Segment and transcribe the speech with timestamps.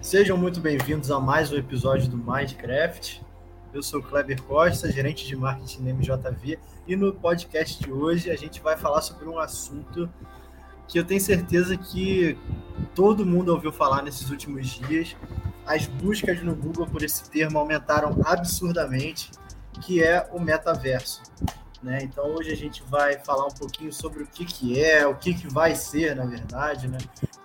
[0.00, 3.22] Sejam muito bem-vindos a mais um episódio do Minecraft.
[3.72, 8.32] Eu sou o Kleber Costa, gerente de marketing da MJV, e no podcast de hoje
[8.32, 10.10] a gente vai falar sobre um assunto
[10.88, 12.36] que eu tenho certeza que
[12.96, 15.16] todo mundo ouviu falar nesses últimos dias.
[15.64, 19.30] As buscas no Google por esse termo aumentaram absurdamente,
[19.80, 21.22] que é o metaverso.
[21.82, 21.98] Né?
[22.02, 25.34] Então hoje a gente vai falar um pouquinho sobre o que, que é, o que,
[25.34, 26.98] que vai ser, na verdade, né?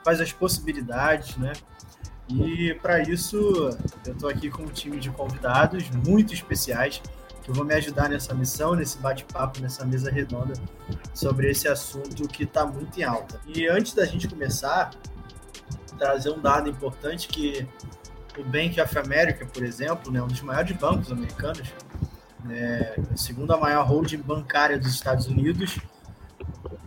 [0.03, 1.53] quais as possibilidades, né?
[2.29, 3.37] E para isso,
[4.05, 7.01] eu estou aqui com um time de convidados muito especiais
[7.41, 10.53] que vão me ajudar nessa missão, nesse bate-papo, nessa mesa redonda
[11.13, 13.39] sobre esse assunto que está muito em alta.
[13.47, 14.91] E antes da gente começar,
[15.97, 17.65] trazer um dado importante que
[18.37, 21.73] o Bank of America, por exemplo, né, um dos maiores bancos americanos,
[22.43, 25.79] né, a segunda maior holding bancária dos Estados Unidos,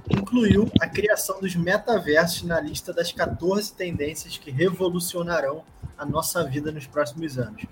[0.09, 5.63] incluiu a criação dos metaversos na lista das 14 tendências que revolucionarão
[5.97, 7.65] a nossa vida nos próximos anos.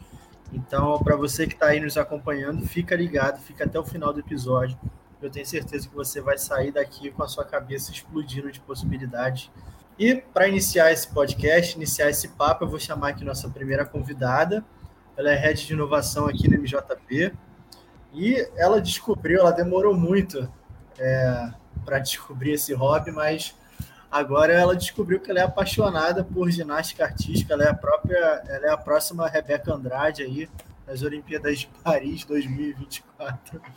[0.52, 4.20] Então, para você que está aí nos acompanhando, fica ligado, fica até o final do
[4.20, 4.78] episódio.
[5.20, 9.50] Eu tenho certeza que você vai sair daqui com a sua cabeça explodindo de possibilidades.
[9.98, 14.64] E para iniciar esse podcast, iniciar esse papo, eu vou chamar aqui nossa primeira convidada.
[15.16, 17.32] Ela é head de inovação aqui no MJP.
[18.12, 20.50] E ela descobriu, ela demorou muito
[20.98, 21.50] é,
[21.84, 23.54] para descobrir esse hobby, mas
[24.10, 28.66] agora ela descobriu que ela é apaixonada por ginástica artística, ela é a própria, ela
[28.66, 30.48] é a próxima Rebeca Andrade aí
[30.86, 33.60] nas Olimpíadas de Paris 2024.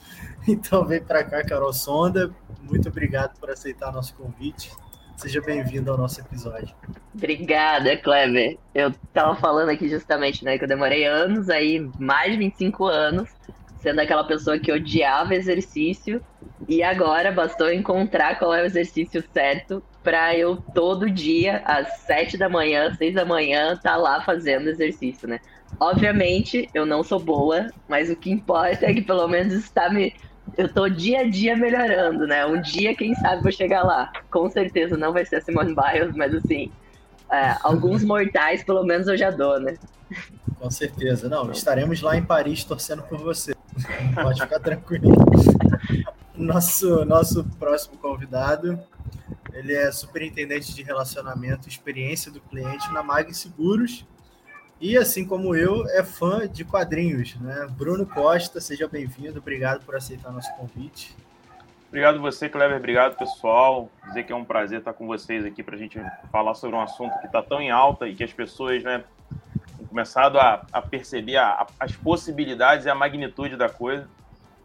[0.47, 2.31] Então vem para cá, Carol Sonda.
[2.63, 4.71] Muito obrigado por aceitar nosso convite.
[5.15, 6.73] Seja bem-vindo ao nosso episódio.
[7.13, 8.57] Obrigada, Kleber.
[8.73, 13.29] Eu tava falando aqui justamente, né, que eu demorei anos aí, mais de 25 anos,
[13.81, 16.23] sendo aquela pessoa que odiava exercício
[16.69, 22.37] e agora bastou encontrar qual é o exercício certo para eu todo dia, às sete
[22.37, 25.39] da manhã, seis da manhã, estar tá lá fazendo exercício, né?
[25.79, 30.13] Obviamente, eu não sou boa, mas o que importa é que pelo menos está me.
[30.57, 32.45] Eu tô dia a dia melhorando, né?
[32.45, 34.11] Um dia, quem sabe, vou chegar lá.
[34.29, 36.71] Com certeza não vai ser a Simone Biles, mas assim,
[37.31, 39.75] é, alguns mortais, pelo menos eu já dou, né?
[40.59, 41.29] Com certeza.
[41.29, 43.53] Não, estaremos lá em Paris torcendo por você.
[44.13, 45.15] Pode ficar tranquilo.
[46.35, 48.79] Nosso, nosso próximo convidado,
[49.53, 54.05] ele é superintendente de relacionamento e experiência do cliente na Mag Seguros.
[54.79, 57.67] E assim como eu, é fã de quadrinhos, né?
[57.77, 61.15] Bruno Costa, seja bem-vindo, obrigado por aceitar nosso convite.
[61.89, 63.89] Obrigado você, Kleber, obrigado pessoal.
[64.07, 66.81] Dizer que é um prazer estar com vocês aqui para a gente falar sobre um
[66.81, 69.03] assunto que está tão em alta e que as pessoas, né,
[69.91, 74.07] começado a, a perceber a, a, as possibilidades e a magnitude da coisa.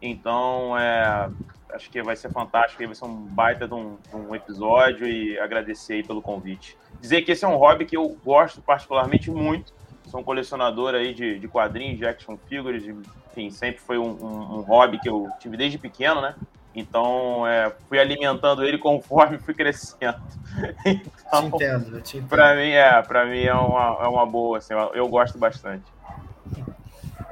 [0.01, 1.29] Então, é,
[1.73, 5.37] acho que vai ser fantástico, vai ser um baita de um, de um, episódio e
[5.37, 6.77] agradecer aí pelo convite.
[7.01, 9.73] Dizer que esse é um hobby que eu gosto particularmente muito,
[10.05, 12.85] sou um colecionador aí de, de quadrinhos, de action figures,
[13.31, 16.35] enfim, sempre foi um, um, um, hobby que eu tive desde pequeno, né?
[16.77, 20.21] Então, é, fui alimentando ele conforme fui crescendo.
[21.27, 22.29] Então, te entendo, te entendo.
[22.29, 25.83] Para mim, é, para mim é uma, é uma boa, assim, eu, gosto bastante.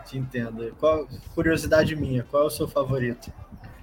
[0.06, 0.76] Te entendo.
[0.78, 3.32] Qual, curiosidade minha, qual é o seu favorito?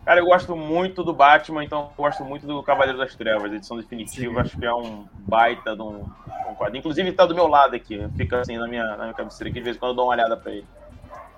[0.04, 3.78] Cara, eu gosto muito do Batman, então eu gosto muito do Cavaleiro das Trevas, edição
[3.78, 4.34] definitiva.
[4.34, 4.40] Sim.
[4.40, 6.04] Acho que é um baita de um,
[6.50, 6.80] um quadrinho.
[6.80, 9.64] Inclusive, está do meu lado aqui, fica assim na minha, na minha cabeceira aqui, de
[9.64, 10.66] vez em quando eu dou uma olhada para ele.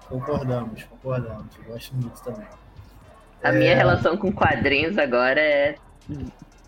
[0.09, 1.57] Concordamos, concordamos.
[1.57, 2.47] Eu gosto muito também.
[3.45, 3.53] A é...
[3.53, 5.75] minha relação com quadrinhos agora é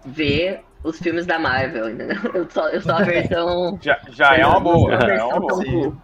[0.05, 2.19] ver os filmes da Marvel, entendeu?
[2.35, 3.79] Eu sou, eu sou a versão.
[3.83, 4.95] já, já é uma boa.
[4.95, 5.97] É uma boa.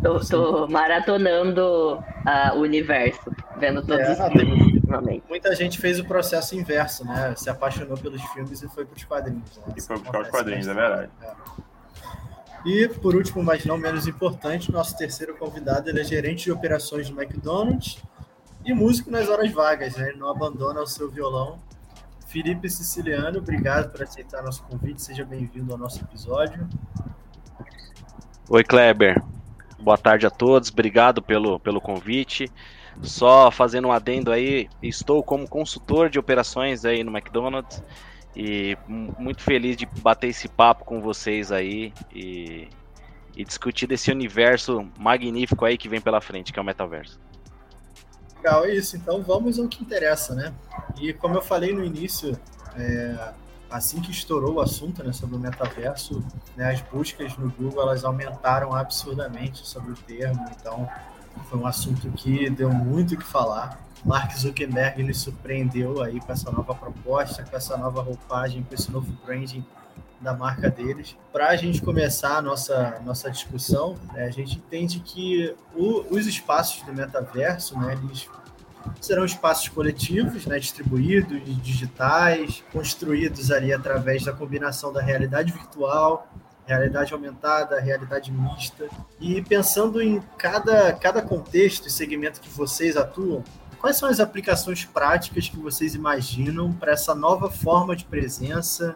[0.00, 5.24] Tô, tô maratonando uh, o universo, vendo todos é, os filmes ultimamente.
[5.28, 7.34] Muita gente fez o processo inverso, né?
[7.36, 9.56] Se apaixonou pelos filmes e foi para os quadrinhos.
[9.56, 9.74] Né?
[9.76, 11.10] E foi para os quadrinhos, é verdade.
[11.22, 11.32] É.
[12.64, 17.10] E, por último, mas não menos importante, nosso terceiro convidado ele é gerente de operações
[17.10, 18.00] do McDonald's
[18.64, 20.12] e músico nas horas vagas, né?
[20.16, 21.58] Não abandona o seu violão.
[22.26, 25.02] Felipe Siciliano, obrigado por aceitar nosso convite.
[25.02, 26.66] Seja bem-vindo ao nosso episódio.
[28.48, 29.22] Oi, Kleber.
[29.78, 30.70] Boa tarde a todos.
[30.70, 32.50] Obrigado pelo, pelo convite.
[33.02, 37.82] Só fazendo um adendo aí, estou como consultor de operações aí no McDonald's
[38.36, 42.68] e muito feliz de bater esse papo com vocês aí e,
[43.36, 47.20] e discutir desse universo magnífico aí que vem pela frente, que é o metaverso.
[48.42, 48.96] Legal, é isso.
[48.96, 50.52] Então vamos ao que interessa, né?
[51.00, 52.36] E como eu falei no início,
[52.76, 53.32] é,
[53.70, 56.24] assim que estourou o assunto né, sobre o metaverso,
[56.56, 60.44] né, as buscas no Google elas aumentaram absurdamente sobre o termo.
[60.60, 60.88] Então
[61.48, 63.80] Foi um assunto que deu muito o que falar.
[64.04, 68.90] Mark Zuckerberg nos surpreendeu aí com essa nova proposta, com essa nova roupagem, com esse
[68.90, 69.64] novo branding
[70.22, 71.16] da marca deles.
[71.32, 76.26] Para a gente começar a nossa, nossa discussão, né, a gente entende que o, os
[76.26, 78.28] espaços do metaverso, né, eles
[79.00, 86.28] serão espaços coletivos, né, distribuídos, digitais, construídos ali através da combinação da realidade virtual,
[86.66, 88.88] realidade aumentada, realidade mista.
[89.20, 93.42] E pensando em cada, cada contexto e segmento que vocês atuam,
[93.80, 98.94] quais são as aplicações práticas que vocês imaginam para essa nova forma de presença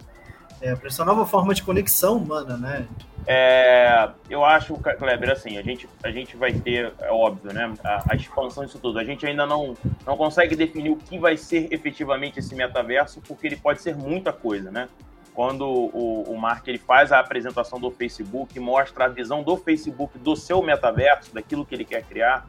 [0.61, 2.87] é, para essa nova forma de conexão humana, né?
[3.27, 8.13] É, eu acho, Kleber, assim, a gente, a gente vai ter, é óbvio, né, a,
[8.13, 9.01] a, expansão disso tudo.
[9.01, 9.77] A gente ainda não,
[10.07, 14.33] não consegue definir o que vai ser efetivamente esse metaverso, porque ele pode ser muita
[14.33, 14.89] coisa, né?
[15.35, 20.17] Quando o, o Mark ele faz a apresentação do Facebook, mostra a visão do Facebook
[20.19, 22.47] do seu metaverso, daquilo que ele quer criar,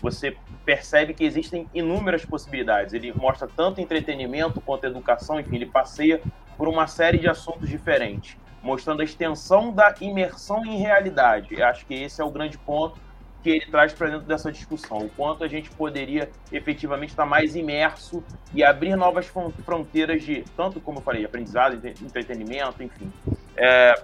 [0.00, 2.94] você percebe que existem inúmeras possibilidades.
[2.94, 6.22] Ele mostra tanto entretenimento quanto educação, enfim, ele passeia
[6.56, 11.48] por uma série de assuntos diferentes, mostrando a extensão da imersão em realidade.
[11.58, 12.98] Eu acho que esse é o grande ponto
[13.42, 17.56] que ele traz para dentro dessa discussão, o quanto a gente poderia efetivamente estar mais
[17.56, 18.22] imerso
[18.54, 23.12] e abrir novas fronteiras de, tanto como eu falei, aprendizado, entretenimento, enfim.
[23.56, 23.94] É,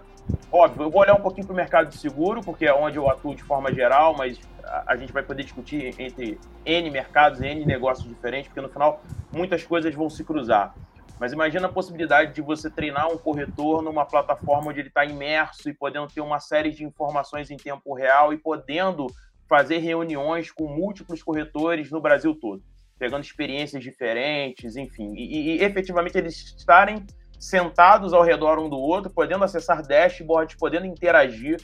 [0.51, 3.09] óbvio, eu vou olhar um pouquinho para o mercado de seguro, porque é onde eu
[3.09, 7.65] atuo de forma geral, mas a, a gente vai poder discutir entre N mercados N
[7.65, 9.01] negócios diferentes, porque no final
[9.33, 10.75] muitas coisas vão se cruzar.
[11.21, 15.69] Mas imagina a possibilidade de você treinar um corretor numa plataforma onde ele está imerso
[15.69, 19.07] e podendo ter uma série de informações em tempo real e podendo
[19.49, 22.63] fazer reuniões com múltiplos corretores no Brasil todo,
[22.99, 27.05] pegando experiências diferentes, enfim, e, e efetivamente eles estarem
[27.41, 31.61] sentados ao redor um do outro, podendo acessar dashboards, podendo interagir.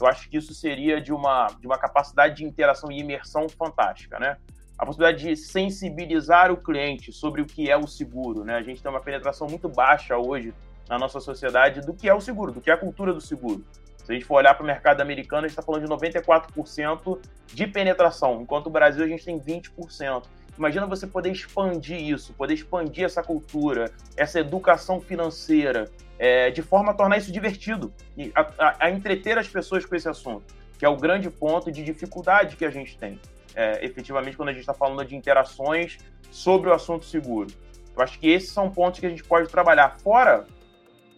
[0.00, 4.18] Eu acho que isso seria de uma, de uma capacidade de interação e imersão fantástica,
[4.18, 4.38] né?
[4.78, 8.44] A possibilidade de sensibilizar o cliente sobre o que é o seguro.
[8.44, 8.54] Né?
[8.54, 10.54] A gente tem uma penetração muito baixa hoje
[10.88, 13.64] na nossa sociedade do que é o seguro, do que é a cultura do seguro.
[14.04, 17.18] Se a gente for olhar para o mercado americano, a gente está falando de 94%
[17.46, 20.22] de penetração, enquanto o Brasil a gente tem 20%.
[20.56, 26.92] Imagina você poder expandir isso, poder expandir essa cultura, essa educação financeira, é, de forma
[26.92, 27.92] a tornar isso divertido
[28.34, 31.84] a, a, a entreter as pessoas com esse assunto, que é o grande ponto de
[31.84, 33.20] dificuldade que a gente tem
[33.58, 35.98] é, efetivamente quando a gente está falando de interações
[36.30, 37.48] sobre o assunto seguro.
[37.96, 39.98] Eu acho que esses são pontos que a gente pode trabalhar.
[39.98, 40.46] Fora,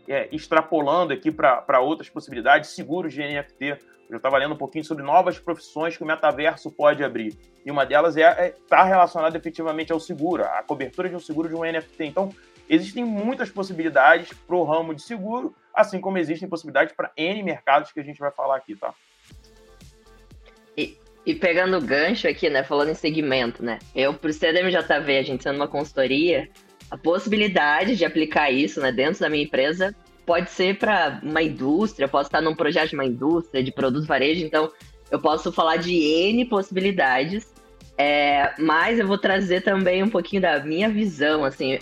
[0.09, 3.77] é, extrapolando aqui para outras possibilidades, seguros de NFT.
[4.09, 7.39] Eu estava lendo um pouquinho sobre novas profissões que o metaverso pode abrir.
[7.65, 11.21] E uma delas é estar é, tá relacionada efetivamente ao seguro, a cobertura de um
[11.21, 12.05] seguro de um NFT.
[12.05, 12.35] Então,
[12.67, 17.93] existem muitas possibilidades para o ramo de seguro, assim como existem possibilidades para N mercados
[17.93, 18.95] que a gente vai falar aqui, tá?
[21.25, 25.23] E pegando o gancho aqui, né, falando em segmento, né, eu, por ser MJV, a
[25.23, 26.49] gente sendo uma consultoria,
[26.91, 29.95] a possibilidade de aplicar isso, né, dentro da minha empresa
[30.25, 34.45] pode ser para uma indústria, posso estar num projeto de uma indústria, de produto varejo,
[34.45, 34.71] então
[35.11, 37.53] eu posso falar de N possibilidades,
[37.99, 41.79] é, mas eu vou trazer também um pouquinho da minha visão, assim,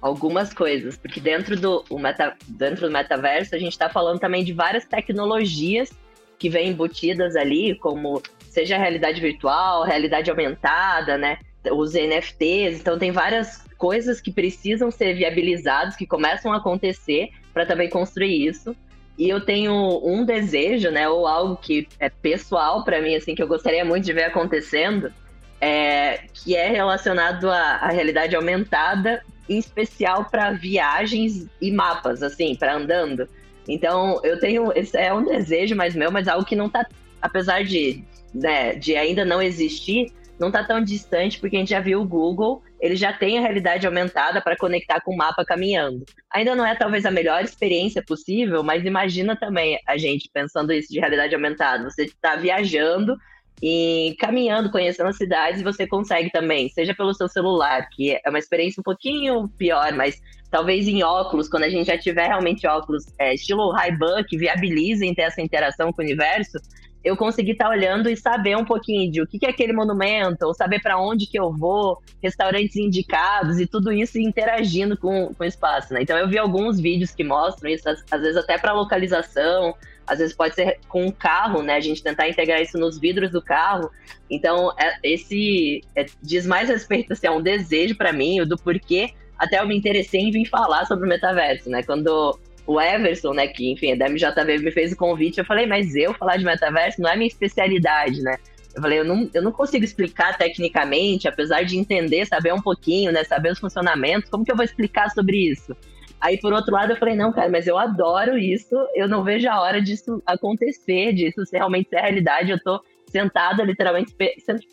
[0.00, 4.52] algumas coisas, porque dentro do, meta, dentro do metaverso a gente está falando também de
[4.52, 5.90] várias tecnologias
[6.38, 11.38] que vêm embutidas ali, como seja realidade virtual, realidade aumentada, né?
[11.72, 17.64] Os NFTs, então tem várias coisas que precisam ser viabilizadas, que começam a acontecer para
[17.64, 18.76] também construir isso.
[19.16, 23.42] E eu tenho um desejo, né, ou algo que é pessoal para mim, assim, que
[23.42, 25.12] eu gostaria muito de ver acontecendo,
[25.60, 32.54] é, que é relacionado à, à realidade aumentada, em especial para viagens e mapas, assim,
[32.54, 33.28] para andando.
[33.68, 34.72] Então, eu tenho.
[34.74, 36.86] Esse é um desejo mais meu, mas algo que não tá.
[37.20, 38.02] Apesar de
[38.34, 42.06] né, de ainda não existir, não está tão distante, porque a gente já viu o
[42.06, 46.02] Google, ele já tem a realidade aumentada para conectar com o mapa caminhando.
[46.32, 50.90] Ainda não é talvez a melhor experiência possível, mas imagina também a gente pensando isso
[50.90, 51.84] de realidade aumentada.
[51.84, 53.18] Você está viajando
[53.62, 58.38] e caminhando, conhecendo as cidades, você consegue também, seja pelo seu celular, que é uma
[58.38, 60.18] experiência um pouquinho pior, mas
[60.50, 65.14] talvez em óculos, quando a gente já tiver realmente óculos é, estilo Ray-Ban que viabilizem
[65.14, 66.58] ter essa interação com o universo,
[67.02, 70.46] eu consegui estar tá olhando e saber um pouquinho de o que é aquele monumento,
[70.46, 75.42] ou saber para onde que eu vou, restaurantes indicados e tudo isso interagindo com, com
[75.42, 76.02] o espaço, né?
[76.02, 79.74] Então eu vi alguns vídeos que mostram isso, às, às vezes até para localização,
[80.06, 81.76] às vezes pode ser com o carro, né?
[81.76, 83.90] A gente tentar integrar isso nos vidros do carro.
[84.28, 89.10] Então, é, esse é, diz mais respeito assim, a um desejo para mim, do porquê
[89.40, 91.82] até eu me interessei em vir falar sobre o metaverso, né?
[91.82, 92.38] Quando
[92.70, 96.14] o Everson, né, que enfim, da MJV me fez o convite, eu falei, mas eu
[96.14, 98.36] falar de metaverso não é minha especialidade, né?
[98.72, 103.10] Eu falei, eu não, eu não consigo explicar tecnicamente, apesar de entender, saber um pouquinho,
[103.10, 103.24] né?
[103.24, 105.76] Saber os funcionamentos, como que eu vou explicar sobre isso?
[106.20, 109.48] Aí, por outro lado, eu falei, não, cara, mas eu adoro isso, eu não vejo
[109.48, 112.52] a hora disso acontecer, disso realmente ser realidade.
[112.52, 114.14] Eu tô sentada, literalmente,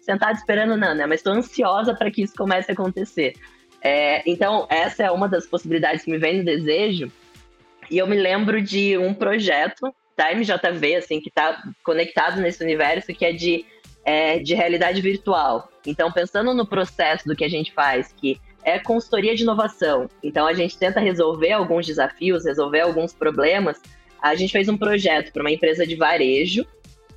[0.03, 1.07] sentada esperando, não, né?
[1.07, 3.33] Mas tô ansiosa para que isso comece a acontecer.
[3.81, 7.11] É, então, essa é uma das possibilidades que me vem no desejo.
[7.89, 13.13] E eu me lembro de um projeto da MJV, assim, que está conectado nesse universo,
[13.13, 13.65] que é de
[14.07, 15.69] é, de realidade virtual.
[15.85, 20.47] Então, pensando no processo do que a gente faz, que é consultoria de inovação, então
[20.47, 23.81] a gente tenta resolver alguns desafios, resolver alguns problemas.
[24.21, 26.65] A gente fez um projeto para uma empresa de varejo,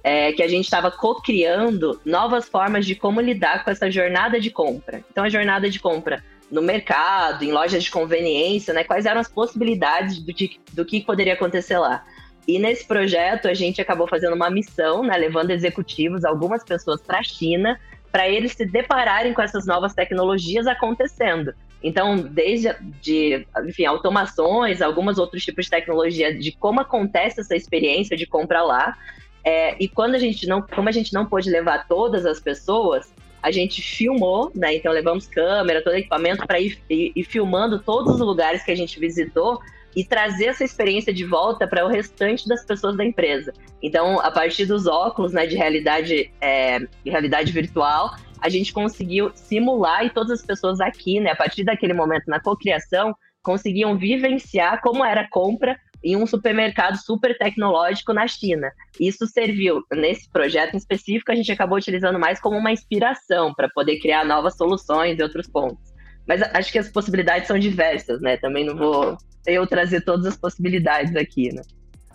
[0.03, 4.51] é, que a gente estava co-criando novas formas de como lidar com essa jornada de
[4.51, 5.05] compra.
[5.13, 8.85] Então, a jornada de compra no mercado, em lojas de conveniência, né?
[8.85, 12.05] Quais eram as possibilidades do, de, do que poderia acontecer lá?
[12.47, 17.19] E nesse projeto a gente acabou fazendo uma missão, né, levando executivos, algumas pessoas para
[17.19, 17.79] a China,
[18.11, 21.55] para eles se depararem com essas novas tecnologias acontecendo.
[21.83, 28.17] Então, desde de, enfim, automações, alguns outros tipos de tecnologia, de como acontece essa experiência
[28.17, 28.99] de compra lá.
[29.43, 33.13] É, e quando a gente não, como a gente não pôde levar todas as pessoas,
[33.43, 34.75] a gente filmou, né?
[34.75, 38.75] Então levamos câmera, todo equipamento para ir, ir, ir filmando todos os lugares que a
[38.75, 39.61] gente visitou
[39.95, 43.53] e trazer essa experiência de volta para o restante das pessoas da empresa.
[43.83, 49.31] Então, a partir dos óculos né, de realidade, é, de realidade virtual, a gente conseguiu
[49.35, 54.81] simular e todas as pessoas aqui, né, a partir daquele momento na cocriação, conseguiam vivenciar
[54.81, 58.73] como era a compra em um supermercado super tecnológico na China.
[58.99, 63.69] Isso serviu, nesse projeto em específico, a gente acabou utilizando mais como uma inspiração para
[63.69, 65.91] poder criar novas soluções e outros pontos.
[66.27, 68.37] Mas acho que as possibilidades são diversas, né?
[68.37, 69.17] Também não vou
[69.47, 71.63] eu trazer todas as possibilidades aqui, né?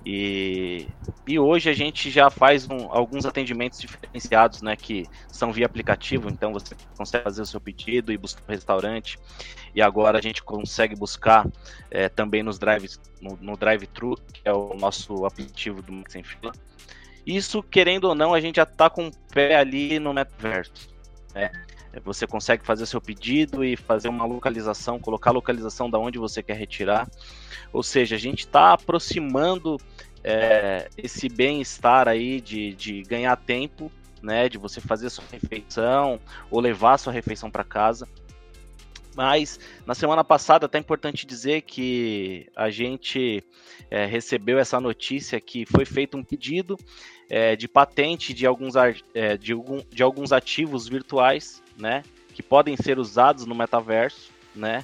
[0.06, 0.88] E,
[1.28, 4.76] e hoje a gente já faz um, alguns atendimentos diferenciados, né?
[4.76, 9.18] Que são via aplicativo, então você consegue fazer o seu pedido e buscar o restaurante.
[9.74, 11.48] E agora a gente consegue buscar
[11.90, 16.54] é, também nos drives, no, no drive-thru, que é o nosso aplicativo do Max Fila.
[17.26, 20.88] Isso, querendo ou não, a gente já está com o pé ali no metaverso.
[21.34, 21.52] Né?
[22.04, 26.44] Você consegue fazer seu pedido e fazer uma localização, colocar a localização da onde você
[26.44, 27.10] quer retirar.
[27.72, 29.78] Ou seja, a gente está aproximando
[30.24, 34.50] é, esse bem-estar aí de, de ganhar tempo, né?
[34.50, 38.08] De você fazer sua refeição ou levar sua refeição para casa.
[39.16, 43.42] Mas na semana passada, até importante dizer que a gente
[43.90, 46.78] é, recebeu essa notícia que foi feito um pedido
[47.30, 48.74] é, de patente de alguns,
[49.14, 52.04] é, de, algum, de alguns ativos virtuais né?
[52.34, 54.84] Que podem ser usados no metaverso, né?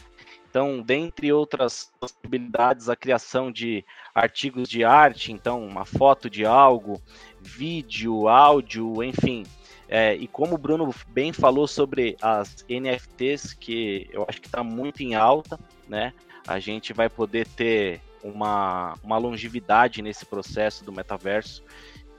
[0.50, 7.02] Então, dentre outras possibilidades, a criação de artigos de arte, então uma foto de algo,
[7.40, 9.46] vídeo, áudio, enfim.
[9.88, 14.62] É, e como o Bruno bem falou sobre as NFTs, que eu acho que está
[14.62, 15.58] muito em alta,
[15.88, 16.14] né?
[16.46, 21.64] A gente vai poder ter uma, uma longevidade nesse processo do metaverso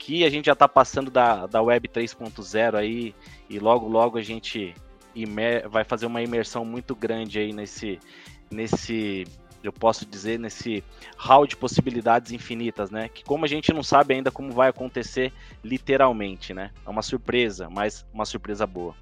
[0.03, 3.15] que a gente já está passando da, da Web 3.0 aí
[3.49, 4.75] e logo logo a gente
[5.71, 8.01] vai fazer uma imersão muito grande aí nesse
[8.51, 9.25] nesse
[9.63, 10.83] eu posso dizer nesse
[11.17, 13.09] hall de possibilidades infinitas, né?
[13.09, 15.33] Que como a gente não sabe ainda como vai acontecer
[15.63, 16.73] literalmente, né?
[16.85, 18.97] É uma surpresa, mas uma surpresa boa.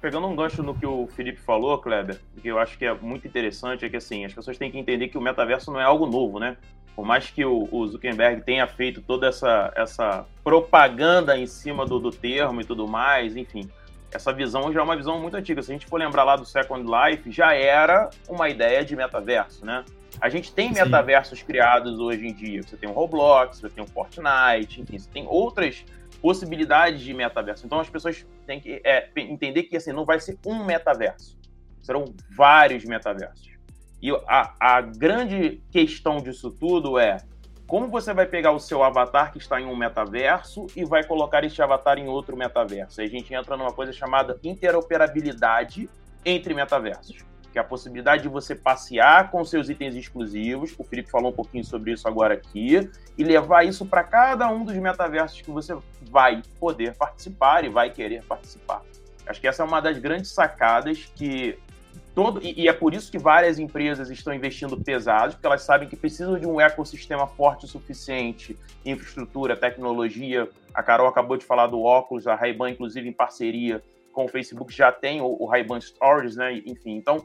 [0.00, 3.26] Pegando um gancho no que o Felipe falou, Kleber, que eu acho que é muito
[3.26, 6.06] interessante, é que assim, as pessoas têm que entender que o metaverso não é algo
[6.06, 6.56] novo, né?
[6.94, 11.98] Por mais que o, o, Zuckerberg tenha feito toda essa, essa propaganda em cima do,
[11.98, 13.70] do termo e tudo mais, enfim,
[14.10, 15.62] essa visão já é uma visão muito antiga.
[15.62, 19.64] Se a gente for lembrar lá do Second Life, já era uma ideia de metaverso,
[19.64, 19.84] né?
[20.20, 20.82] A gente tem Sim.
[20.82, 22.62] metaversos criados hoje em dia.
[22.62, 25.84] Você tem o Roblox, você tem o Fortnite, enfim, você tem outras
[26.20, 27.64] possibilidades de metaverso.
[27.66, 31.38] Então as pessoas têm que é, entender que assim, não vai ser um metaverso,
[31.80, 33.57] serão vários metaversos.
[34.00, 37.18] E a, a grande questão disso tudo é
[37.68, 41.44] como você vai pegar o seu avatar que está em um metaverso e vai colocar
[41.44, 43.00] este avatar em outro metaverso.
[43.00, 45.88] Aí a gente entra numa coisa chamada interoperabilidade
[46.24, 47.18] entre metaversos,
[47.52, 50.74] que é a possibilidade de você passear com seus itens exclusivos.
[50.78, 54.64] O Felipe falou um pouquinho sobre isso agora aqui e levar isso para cada um
[54.64, 55.76] dos metaversos que você
[56.10, 58.80] vai poder participar e vai querer participar.
[59.26, 61.58] Acho que essa é uma das grandes sacadas que
[62.14, 65.88] todo e, e, é por isso que várias empresas estão investindo pesados, porque elas sabem
[65.88, 70.48] que precisam de um ecossistema forte o suficiente, infraestrutura, tecnologia.
[70.74, 74.74] A Carol acabou de falar do óculos, a Ray-Ban, inclusive, em parceria com o Facebook,
[74.74, 76.60] já tem o, o Ray-Ban Stories, né?
[76.66, 77.22] Enfim, então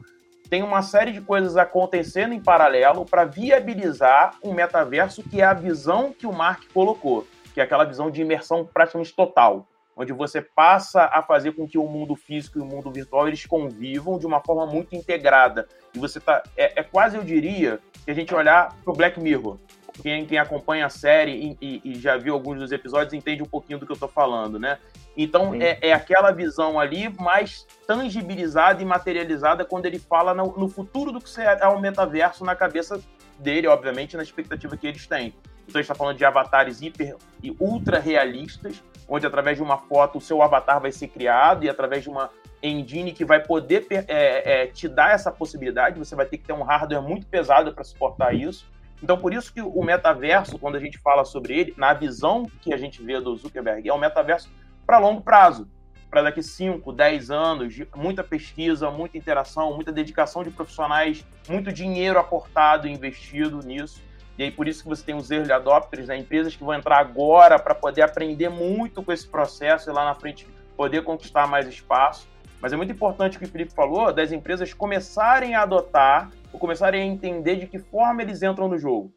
[0.48, 5.54] tem uma série de coisas acontecendo em paralelo para viabilizar um metaverso que é a
[5.54, 9.66] visão que o Mark colocou, que é aquela visão de imersão praticamente total.
[9.96, 13.46] Onde você passa a fazer com que o mundo físico e o mundo virtual eles
[13.46, 15.68] convivam de uma forma muito integrada.
[15.94, 16.42] E você tá.
[16.56, 19.58] É, é quase, eu diria, que a gente olhar para o Black Mirror.
[20.02, 23.46] Quem, quem acompanha a série e, e, e, já viu alguns dos episódios entende um
[23.46, 24.78] pouquinho do que eu estou falando, né?
[25.16, 30.68] Então é, é, aquela visão ali mais tangibilizada e materializada quando ele fala no, no
[30.68, 33.00] futuro do que será o metaverso na cabeça
[33.38, 35.32] dele, obviamente, na expectativa que eles têm.
[35.66, 39.78] Então a gente está falando de avatares hiper e ultra realistas, onde através de uma
[39.78, 42.30] foto o seu avatar vai ser criado e através de uma
[42.62, 46.52] engine que vai poder é, é, te dar essa possibilidade, você vai ter que ter
[46.52, 48.66] um hardware muito pesado para suportar isso.
[49.02, 52.72] Então, por isso que o metaverso, quando a gente fala sobre ele, na visão que
[52.72, 54.50] a gente vê do Zuckerberg, é um metaverso
[54.86, 55.68] para longo prazo,
[56.10, 62.18] para daqui 5, 10 anos, muita pesquisa, muita interação, muita dedicação de profissionais, muito dinheiro
[62.18, 64.00] aportado e investido nisso.
[64.36, 66.16] E aí por isso que você tem os early adopters, né?
[66.16, 70.14] empresas que vão entrar agora para poder aprender muito com esse processo e lá na
[70.14, 72.28] frente poder conquistar mais espaço.
[72.60, 76.58] Mas é muito importante o que o Felipe falou, das empresas começarem a adotar ou
[76.58, 79.12] começarem a entender de que forma eles entram no jogo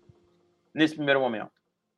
[0.73, 1.51] nesse primeiro momento.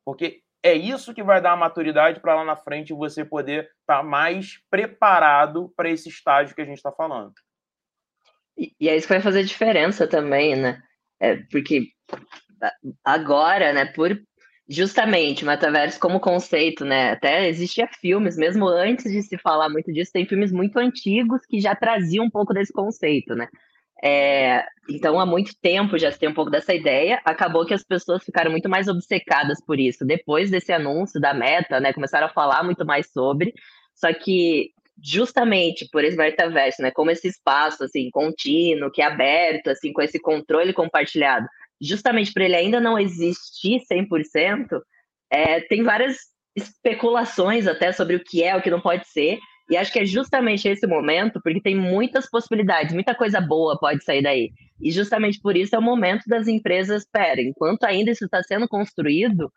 [0.05, 3.97] Porque é isso que vai dar a maturidade para lá na frente você poder estar
[3.97, 7.33] tá mais preparado para esse estágio que a gente está falando.
[8.57, 10.81] E, e é isso que vai fazer diferença também, né?
[11.19, 11.87] É, porque
[13.03, 14.19] agora, né, por
[14.69, 17.11] justamente metaverso como conceito, né?
[17.11, 21.59] Até existia filmes, mesmo antes de se falar muito disso, tem filmes muito antigos que
[21.59, 23.47] já traziam um pouco desse conceito, né?
[24.01, 27.19] É, então, há muito tempo já se tem um pouco dessa ideia.
[27.25, 30.05] Acabou que as pessoas ficaram muito mais obcecadas por isso.
[30.05, 31.91] Depois desse anúncio da meta, né?
[31.91, 33.53] Começaram a falar muito mais sobre.
[33.93, 34.69] Só que,
[35.03, 36.91] justamente por esse metaverso, né?
[36.91, 41.47] Como esse espaço, assim, contínuo, que é aberto, assim, com esse controle compartilhado,
[41.81, 44.81] justamente por ele ainda não existir 100%,
[45.31, 46.17] é, tem várias
[46.55, 50.05] especulações até sobre o que é, o que não pode ser, e acho que é
[50.05, 54.51] justamente esse momento, porque tem muitas possibilidades, muita coisa boa pode sair daí.
[54.81, 58.67] E justamente por isso é o momento das empresas, pera, enquanto ainda isso está sendo
[58.67, 59.51] construído,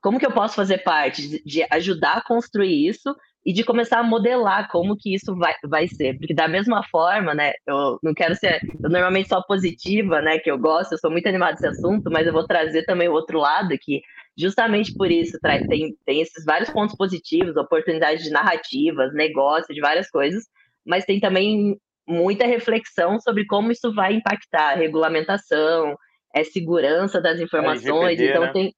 [0.00, 3.14] como que eu posso fazer parte de ajudar a construir isso
[3.46, 6.18] e de começar a modelar como que isso vai, vai ser.
[6.18, 10.50] Porque da mesma forma, né, eu não quero ser, eu normalmente sou positiva, né, que
[10.50, 13.38] eu gosto, eu sou muito animada desse assunto, mas eu vou trazer também o outro
[13.38, 14.02] lado que
[14.36, 20.10] justamente por isso tem, tem esses vários pontos positivos, oportunidades de narrativas, negócio, de várias
[20.10, 20.42] coisas,
[20.84, 25.94] mas tem também muita reflexão sobre como isso vai impactar a regulamentação,
[26.34, 28.52] é segurança das informações, LGPD, então né?
[28.52, 28.74] tem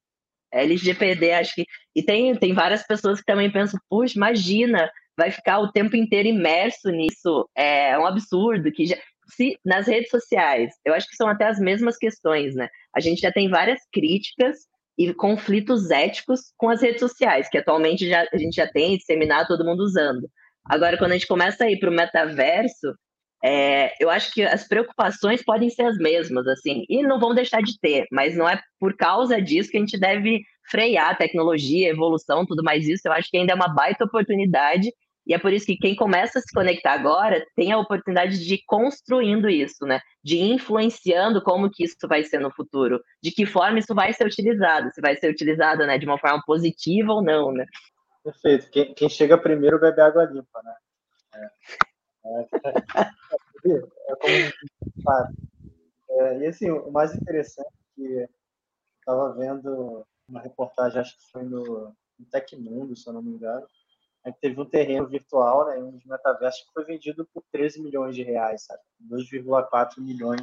[0.53, 1.65] LGPD, acho que.
[1.95, 6.29] E tem, tem várias pessoas que também pensam, puxa, imagina, vai ficar o tempo inteiro
[6.29, 7.49] imerso nisso.
[7.57, 8.97] É um absurdo que já.
[9.35, 12.69] Se, nas redes sociais, eu acho que são até as mesmas questões, né?
[12.97, 14.57] A gente já tem várias críticas
[14.97, 19.49] e conflitos éticos com as redes sociais, que atualmente já, a gente já tem disseminado,
[19.49, 20.29] todo mundo usando.
[20.65, 22.95] Agora, quando a gente começa a ir para o metaverso,
[23.43, 27.63] é, eu acho que as preocupações podem ser as mesmas, assim, e não vão deixar
[27.63, 31.89] de ter, mas não é por causa disso que a gente deve frear a tecnologia,
[31.89, 33.07] a evolução, tudo mais isso.
[33.07, 34.91] Eu acho que ainda é uma baita oportunidade,
[35.27, 38.55] e é por isso que quem começa a se conectar agora tem a oportunidade de
[38.55, 40.01] ir construindo isso, né?
[40.25, 44.13] De ir influenciando como que isso vai ser no futuro, de que forma isso vai
[44.13, 47.67] ser utilizado, se vai ser utilizado, né, de uma forma positiva ou não, né?
[48.25, 48.71] Perfeito.
[48.71, 50.75] Quem, quem chega primeiro bebe água limpa, né?
[51.35, 51.88] É.
[52.29, 54.35] É, como
[56.11, 58.29] é, e assim, o mais interessante é que
[58.99, 63.67] estava vendo uma reportagem, acho que foi no, no Tecmundo, se eu não me engano,
[64.25, 67.81] é que teve um terreno virtual, né, um dos metaversos que foi vendido por 13
[67.81, 68.81] milhões de reais, sabe?
[69.09, 70.41] 2,4 milhões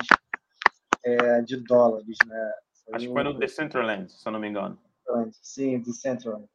[1.04, 2.54] é, de dólares, né?
[2.84, 4.80] Foi acho que foi no Decentraland, se eu não me engano.
[5.42, 6.48] Sim, Decentraland.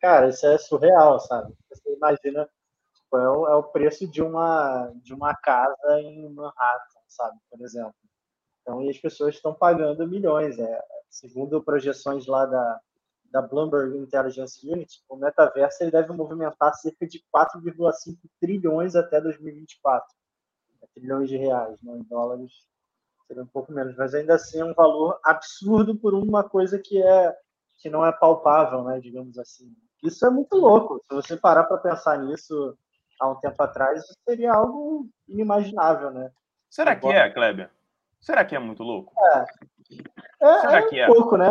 [0.00, 1.54] Cara, isso é surreal, sabe?
[1.70, 2.48] Você imagina
[3.18, 7.38] é o, é o preço de uma, de uma casa em Manhattan, sabe?
[7.50, 7.94] Por exemplo.
[8.60, 10.58] Então, e as pessoas estão pagando milhões.
[10.58, 12.80] É, segundo projeções lá da,
[13.30, 20.06] da Bloomberg Intelligence Unit, o metaverso ele deve movimentar cerca de 4,5 trilhões até 2024.
[20.82, 21.98] É, trilhões de reais, né?
[21.98, 22.52] em dólares
[23.26, 27.02] seria um pouco menos, mas ainda assim é um valor absurdo por uma coisa que
[27.02, 27.34] é
[27.78, 29.00] que não é palpável, né?
[29.00, 29.74] digamos assim.
[30.04, 31.02] Isso é muito louco.
[31.08, 32.76] Se você parar para pensar nisso
[33.22, 36.30] há um tempo atrás, seria algo inimaginável, né?
[36.68, 37.70] Será que é, Kleber?
[38.20, 39.12] Será que é muito louco?
[39.18, 39.46] É.
[40.40, 41.06] é Será é que é?
[41.06, 41.46] pouco, né?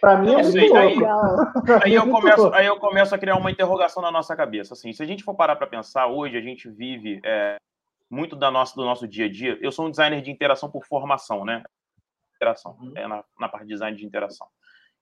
[0.00, 1.04] Para mim é muito louco.
[1.68, 4.74] Aí, aí, eu começo, aí eu começo a criar uma interrogação na nossa cabeça.
[4.74, 7.56] Assim, se a gente for parar para pensar, hoje a gente vive é,
[8.10, 9.58] muito da nossa, do nosso dia a dia.
[9.60, 11.62] Eu sou um designer de interação por formação, né?
[12.34, 12.92] Interação, uhum.
[12.94, 14.46] é, na, na parte de design de interação.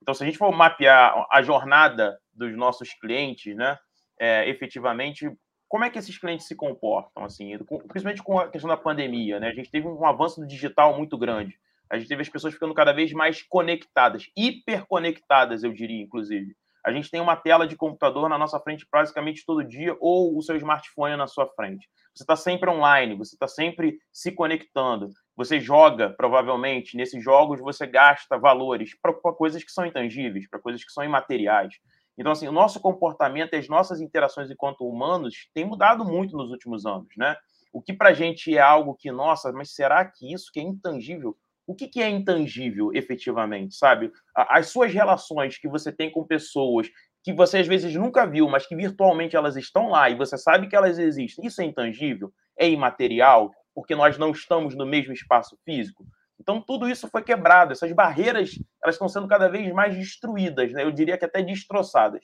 [0.01, 3.79] Então, se a gente for mapear a jornada dos nossos clientes, né?
[4.19, 5.31] É, efetivamente,
[5.69, 7.57] como é que esses clientes se comportam, assim,
[7.89, 9.49] principalmente com a questão da pandemia, né?
[9.49, 11.59] A gente teve um avanço do digital muito grande.
[11.91, 16.57] A gente teve as pessoas ficando cada vez mais conectadas, hiperconectadas, eu diria, inclusive.
[16.85, 20.43] A gente tem uma tela de computador na nossa frente praticamente todo dia, ou o
[20.43, 21.89] seu smartphone na sua frente.
[22.15, 25.09] Você está sempre online, você está sempre se conectando.
[25.35, 30.85] Você joga, provavelmente, nesses jogos você gasta valores para coisas que são intangíveis, para coisas
[30.85, 31.75] que são imateriais.
[32.17, 36.51] Então, assim, o nosso comportamento e as nossas interações enquanto humanos têm mudado muito nos
[36.51, 37.37] últimos anos, né?
[37.73, 40.63] O que para a gente é algo que, nossa, mas será que isso que é
[40.63, 41.37] intangível?
[41.67, 44.13] O que, que é intangível, efetivamente, sabe?
[44.37, 46.89] As suas relações que você tem com pessoas
[47.25, 50.69] que você às vezes nunca viu, mas que virtualmente elas estão lá e você sabe
[50.69, 52.31] que elas existem, isso é intangível?
[52.57, 53.51] É imaterial?
[53.75, 56.07] Porque nós não estamos no mesmo espaço físico?
[56.41, 57.73] Então, tudo isso foi quebrado.
[57.73, 60.85] Essas barreiras elas estão sendo cada vez mais destruídas, né?
[60.85, 62.23] eu diria que até destroçadas.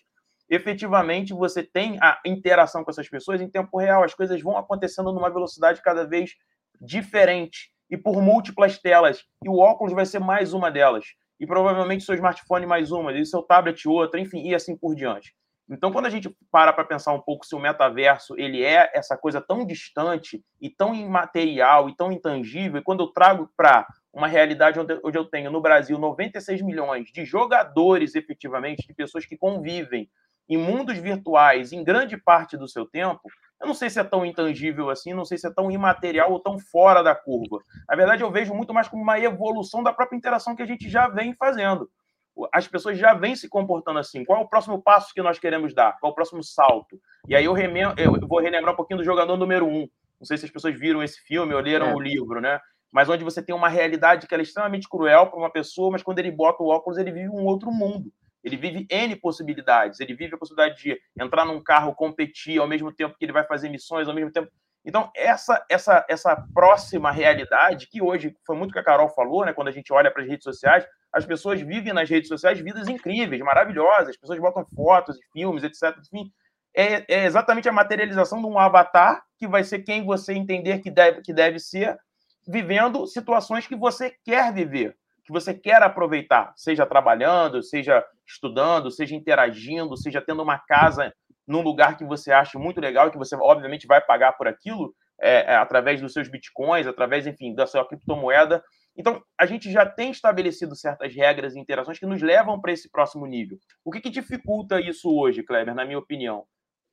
[0.49, 4.03] Efetivamente, você tem a interação com essas pessoas em tempo real.
[4.03, 6.35] As coisas vão acontecendo numa velocidade cada vez
[6.81, 9.25] diferente e por múltiplas telas.
[9.45, 11.05] E o óculos vai ser mais uma delas.
[11.39, 15.35] E provavelmente seu smartphone mais uma, e seu tablet outra, enfim, e assim por diante.
[15.71, 19.17] Então, quando a gente para para pensar um pouco se o metaverso ele é essa
[19.17, 24.27] coisa tão distante e tão imaterial e tão intangível, e quando eu trago para uma
[24.27, 30.09] realidade onde, eu tenho no Brasil 96 milhões de jogadores, efetivamente, de pessoas que convivem
[30.49, 33.21] em mundos virtuais em grande parte do seu tempo,
[33.61, 36.41] eu não sei se é tão intangível assim, não sei se é tão imaterial ou
[36.41, 37.63] tão fora da curva.
[37.89, 40.89] Na verdade, eu vejo muito mais como uma evolução da própria interação que a gente
[40.89, 41.89] já vem fazendo
[42.53, 44.25] as pessoas já vêm se comportando assim.
[44.25, 45.99] Qual é o próximo passo que nós queremos dar?
[45.99, 47.01] Qual é o próximo salto?
[47.29, 49.89] E aí eu, eu vou relembrar um pouquinho do jogador número um.
[50.19, 51.95] Não sei se as pessoas viram esse filme ou leram é.
[51.95, 52.61] o livro, né?
[52.93, 56.19] Mas onde você tem uma realidade que é extremamente cruel para uma pessoa, mas quando
[56.19, 58.13] ele bota o óculos, ele vive um outro mundo.
[58.43, 60.01] Ele vive N possibilidades.
[60.01, 63.45] Ele vive a possibilidade de entrar num carro, competir, ao mesmo tempo que ele vai
[63.45, 64.51] fazer missões, ao mesmo tempo.
[64.85, 69.53] Então, essa, essa, essa próxima realidade, que hoje foi muito que a Carol falou, né?
[69.53, 72.89] Quando a gente olha para as redes sociais, as pessoas vivem nas redes sociais vidas
[72.89, 75.99] incríveis, maravilhosas, as pessoas botam fotos e filmes, etc.
[75.99, 76.33] Enfim,
[76.75, 80.91] é, é, exatamente a materialização de um avatar que vai ser quem você entender que
[80.91, 81.99] deve, que deve ser,
[82.47, 89.15] vivendo situações que você quer viver, que você quer aproveitar, seja trabalhando, seja estudando, seja
[89.15, 91.13] interagindo, seja tendo uma casa
[91.47, 94.95] num lugar que você acha muito legal e que você, obviamente, vai pagar por aquilo,
[95.21, 98.63] é, é, através dos seus bitcoins, através, enfim, da sua criptomoeda.
[98.97, 102.91] Então, a gente já tem estabelecido certas regras e interações que nos levam para esse
[102.91, 103.59] próximo nível.
[103.85, 106.45] O que, que dificulta isso hoje, Kleber, na minha opinião?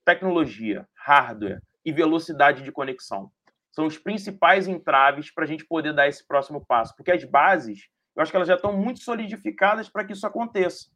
[0.05, 3.31] Tecnologia, hardware e velocidade de conexão.
[3.77, 6.95] São os principais entraves para a gente poder dar esse próximo passo.
[6.95, 10.87] Porque as bases, eu acho que elas já estão muito solidificadas para que isso aconteça.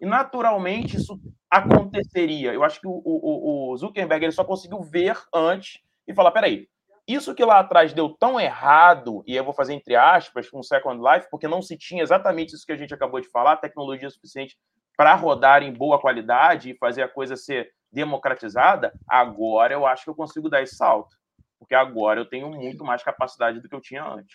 [0.00, 2.54] E, naturalmente, isso aconteceria.
[2.54, 6.66] Eu acho que o, o, o Zuckerberg ele só conseguiu ver antes e falar: peraí,
[7.06, 10.98] isso que lá atrás deu tão errado, e eu vou fazer entre aspas, com Second
[10.98, 14.56] Life, porque não se tinha exatamente isso que a gente acabou de falar, tecnologia suficiente
[14.96, 20.10] para rodar em boa qualidade e fazer a coisa ser democratizada, agora eu acho que
[20.10, 21.19] eu consigo dar esse salto.
[21.60, 24.34] Porque agora eu tenho muito mais capacidade do que eu tinha antes.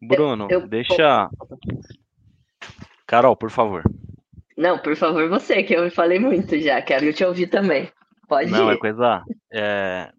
[0.00, 0.68] Bruno, eu, eu...
[0.68, 1.28] deixa.
[3.06, 3.82] Carol, por favor.
[4.56, 6.80] Não, por favor, você, que eu falei muito já.
[6.80, 7.90] Quero te ouvir também.
[8.26, 8.74] Pode Não, ir.
[8.74, 9.22] é coisa.
[9.52, 10.10] É,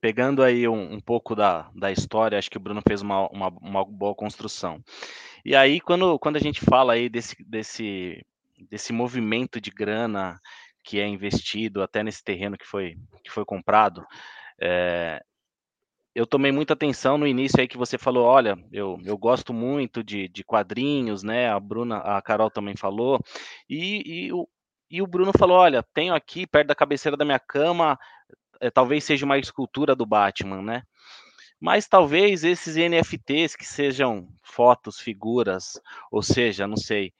[0.00, 3.48] pegando aí um, um, pouco da, da história, acho que o Bruno fez uma, uma,
[3.48, 4.80] uma, boa construção.
[5.44, 8.24] E aí, quando, quando a gente fala aí desse, desse,
[8.70, 10.40] desse movimento de grana
[10.84, 14.04] que é investido até nesse terreno que foi, que foi comprado,
[14.62, 15.22] é,
[16.14, 20.04] eu tomei muita atenção no início aí que você falou, olha, eu, eu gosto muito
[20.04, 21.50] de, de quadrinhos, né?
[21.50, 23.18] A Bruna, a Carol também falou,
[23.68, 24.48] e, e, o,
[24.90, 27.98] e o Bruno falou, olha, tenho aqui perto da cabeceira da minha cama
[28.62, 30.82] é, talvez seja uma escultura do Batman, né?
[31.60, 37.12] Mas talvez esses NFTs que sejam fotos, figuras, ou seja, não sei,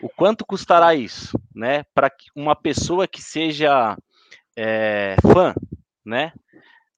[0.00, 1.84] o quanto custará isso, né?
[1.92, 3.96] Para uma pessoa que seja
[4.56, 5.52] é, fã,
[6.04, 6.32] né?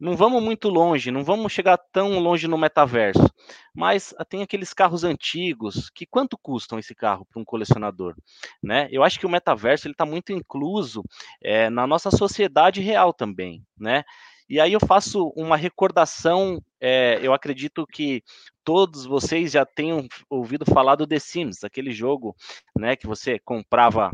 [0.01, 3.29] Não vamos muito longe, não vamos chegar tão longe no metaverso,
[3.75, 8.15] mas tem aqueles carros antigos que quanto custam esse carro para um colecionador,
[8.63, 8.89] né?
[8.93, 11.03] Eu acho que o metaverso ele está muito incluso
[11.43, 14.05] é, na nossa sociedade real também, né?
[14.49, 18.23] E aí eu faço uma recordação, é, eu acredito que
[18.65, 22.35] todos vocês já tenham ouvido falar do The Sims, aquele jogo,
[22.79, 24.11] né, que você comprava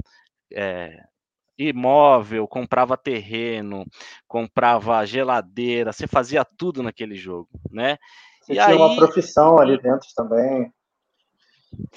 [0.52, 0.98] é,
[1.58, 3.84] imóvel, comprava terreno,
[4.26, 7.96] comprava geladeira, você fazia tudo naquele jogo, né?
[8.42, 8.76] Você e tinha aí...
[8.76, 10.72] uma profissão ali dentro também.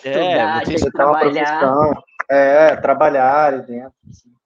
[0.04, 1.94] É, você trabalhar.
[2.30, 3.94] É, trabalhar ali dentro.
[4.10, 4.37] Assim.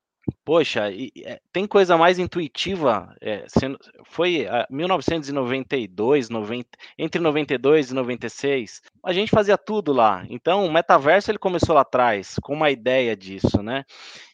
[0.43, 3.15] Poxa, e, é, tem coisa mais intuitiva.
[3.21, 10.25] É, sendo, foi a, 1992, 90, entre 92 e 96, a gente fazia tudo lá.
[10.29, 13.83] Então, o metaverso ele começou lá atrás, com uma ideia disso, né?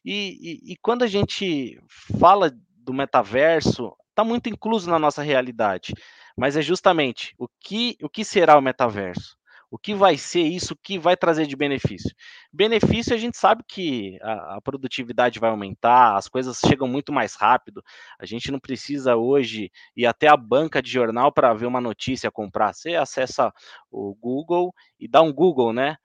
[0.06, 1.78] E, e, e quando a gente
[2.18, 5.94] fala do metaverso, está muito incluso na nossa realidade.
[6.38, 9.38] Mas é justamente o que, o que será o metaverso?
[9.70, 10.74] O que vai ser isso?
[10.74, 12.16] O que vai trazer de benefício?
[12.58, 17.36] Benefício, a gente sabe que a, a, produtividade vai aumentar, as coisas chegam muito mais
[17.36, 17.84] rápido.
[18.18, 22.32] A gente não precisa hoje ir até a banca de jornal para ver uma notícia,
[22.32, 22.74] comprar.
[22.74, 23.54] Você acessa
[23.92, 25.98] o Google e dá um Google, né?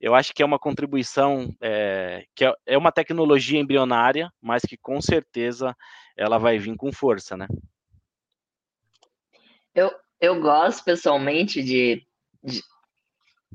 [0.00, 4.76] Eu acho que é uma contribuição, é, que é, é uma tecnologia embrionária, mas que
[4.76, 5.76] com certeza
[6.16, 7.48] ela vai vir com força, né?
[9.74, 9.90] Eu,
[10.20, 12.06] eu gosto pessoalmente de,
[12.44, 12.62] de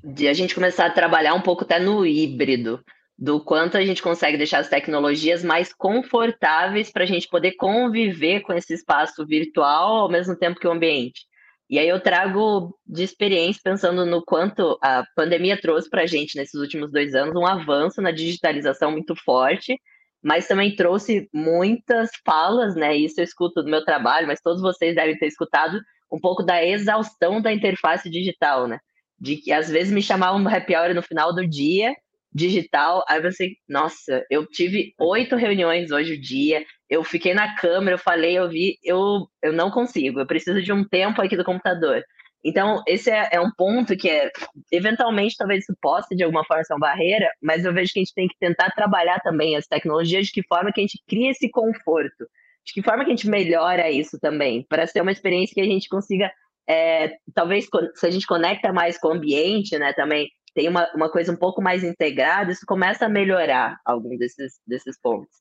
[0.03, 2.83] de a gente começar a trabalhar um pouco até no híbrido,
[3.17, 8.41] do quanto a gente consegue deixar as tecnologias mais confortáveis para a gente poder conviver
[8.41, 11.21] com esse espaço virtual ao mesmo tempo que o ambiente.
[11.69, 16.35] E aí eu trago de experiência pensando no quanto a pandemia trouxe para a gente
[16.35, 19.79] nesses últimos dois anos um avanço na digitalização muito forte,
[20.21, 22.95] mas também trouxe muitas falas, né?
[22.97, 25.79] Isso eu escuto do meu trabalho, mas todos vocês devem ter escutado
[26.11, 28.79] um pouco da exaustão da interface digital, né?
[29.21, 31.93] De que às vezes me chamavam no happy hour no final do dia,
[32.33, 37.95] digital, aí você, nossa, eu tive oito reuniões hoje o dia, eu fiquei na câmera,
[37.95, 41.43] eu falei, eu vi, eu, eu não consigo, eu preciso de um tempo aqui do
[41.43, 42.03] computador.
[42.43, 44.31] Então, esse é, é um ponto que é,
[44.71, 48.03] eventualmente, talvez isso possa, de alguma forma, ser uma barreira, mas eu vejo que a
[48.03, 51.29] gente tem que tentar trabalhar também as tecnologias de que forma que a gente cria
[51.29, 52.25] esse conforto,
[52.65, 55.65] de que forma que a gente melhora isso também, para ser uma experiência que a
[55.65, 56.31] gente consiga
[56.67, 61.09] é, talvez se a gente conecta mais com o ambiente, né, também tem uma, uma
[61.09, 65.37] coisa um pouco mais integrada, isso começa a melhorar algum desses, desses pontos.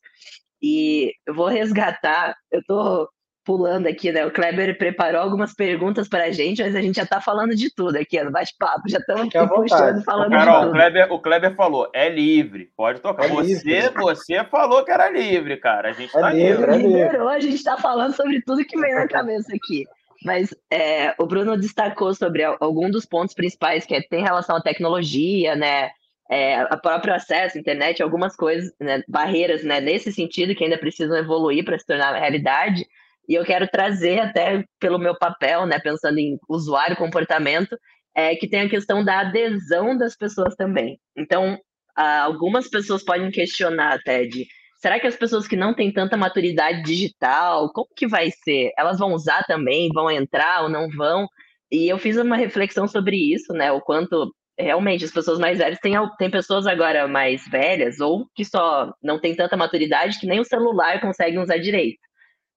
[0.62, 3.08] E eu vou resgatar, eu estou
[3.44, 4.24] pulando aqui, né?
[4.26, 7.74] O Kleber preparou algumas perguntas para a gente, mas a gente já está falando de
[7.74, 10.68] tudo aqui, no bate-papo, já estamos puxando, falando Carol, de tudo.
[10.68, 13.24] O Kleber, o Kleber falou, é livre, pode tocar.
[13.24, 13.94] É você, livre.
[13.94, 15.88] você falou que era livre, cara.
[15.88, 16.76] A gente está é livre.
[16.76, 17.00] livre.
[17.00, 17.28] É livre.
[17.28, 19.86] a gente está falando sobre tudo que vem na cabeça aqui.
[20.24, 24.62] Mas é, o Bruno destacou sobre algum dos pontos principais que é, tem relação à
[24.62, 25.90] tecnologia, né?
[26.30, 30.78] É, a próprio acesso à internet, algumas coisas, né, barreiras né, nesse sentido que ainda
[30.78, 32.86] precisam evoluir para se tornar realidade.
[33.28, 37.76] E eu quero trazer até pelo meu papel, né, pensando em usuário, comportamento,
[38.14, 41.00] é, que tem a questão da adesão das pessoas também.
[41.16, 41.58] Então,
[41.96, 44.46] algumas pessoas podem questionar até de
[44.80, 48.72] Será que as pessoas que não têm tanta maturidade digital, como que vai ser?
[48.78, 51.26] Elas vão usar também, vão entrar ou não vão?
[51.70, 53.70] E eu fiz uma reflexão sobre isso, né?
[53.70, 58.44] O quanto realmente as pessoas mais velhas têm, tem pessoas agora mais velhas ou que
[58.44, 61.98] só não tem tanta maturidade que nem o celular conseguem usar direito.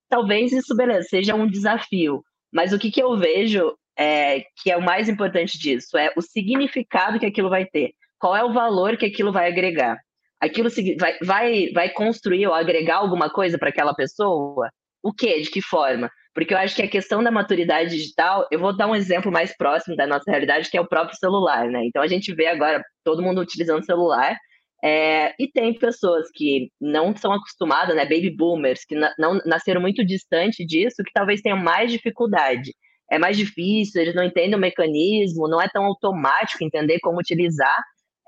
[0.09, 4.77] Talvez isso, beleza, seja um desafio, mas o que, que eu vejo é, que é
[4.77, 7.93] o mais importante disso é o significado que aquilo vai ter.
[8.19, 9.97] Qual é o valor que aquilo vai agregar?
[10.43, 14.69] Aquilo vai, vai, vai construir ou agregar alguma coisa para aquela pessoa?
[15.01, 15.41] O que?
[15.41, 16.09] De que forma?
[16.33, 19.55] Porque eu acho que a questão da maturidade digital, eu vou dar um exemplo mais
[19.55, 21.85] próximo da nossa realidade, que é o próprio celular, né?
[21.85, 24.35] Então a gente vê agora todo mundo utilizando celular,
[24.83, 28.03] é, e tem pessoas que não são acostumadas, né?
[28.03, 32.73] Baby boomers, que não nasceram muito distante disso, que talvez tenham mais dificuldade.
[33.09, 37.81] É mais difícil, eles não entendem o mecanismo, não é tão automático entender como utilizar.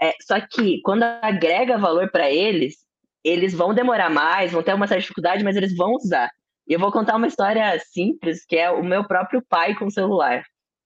[0.06, 2.76] É, só que quando agrega valor para eles,
[3.24, 6.30] eles vão demorar mais, vão ter uma certa dificuldade, mas eles vão usar.
[6.68, 9.91] E eu vou contar uma história simples, que é o meu próprio pai com o
[9.91, 10.44] celular.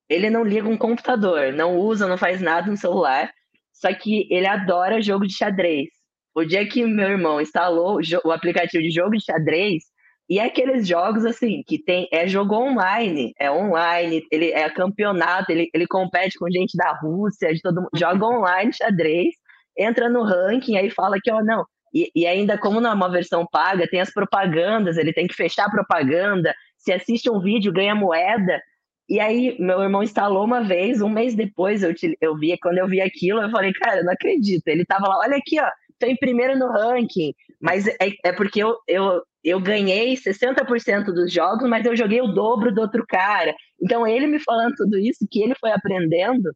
[0.07, 3.29] Ele não liga um computador, não usa, não faz nada no celular,
[3.73, 5.89] só que ele adora jogo de xadrez.
[6.33, 9.83] O dia que meu irmão instalou o aplicativo de jogo de xadrez,
[10.29, 15.51] e é aqueles jogos assim, que tem é jogo online, é online, ele é campeonato,
[15.51, 19.33] ele, ele compete com gente da Rússia, de todo mundo, joga online xadrez,
[19.75, 21.65] entra no ranking, aí fala que, ó, não.
[21.91, 25.33] E, e ainda, como não é uma versão paga, tem as propagandas, ele tem que
[25.33, 28.61] fechar a propaganda, se assiste um vídeo, ganha moeda.
[29.09, 32.77] E aí, meu irmão instalou uma vez, um mês depois eu, te, eu vi, quando
[32.77, 34.67] eu vi aquilo, eu falei, cara, eu não acredito.
[34.67, 38.63] Ele tava lá, olha aqui, ó, tô em primeiro no ranking, mas é, é porque
[38.63, 43.53] eu, eu, eu ganhei 60% dos jogos, mas eu joguei o dobro do outro cara.
[43.81, 46.51] Então, ele me falando tudo isso, que ele foi aprendendo,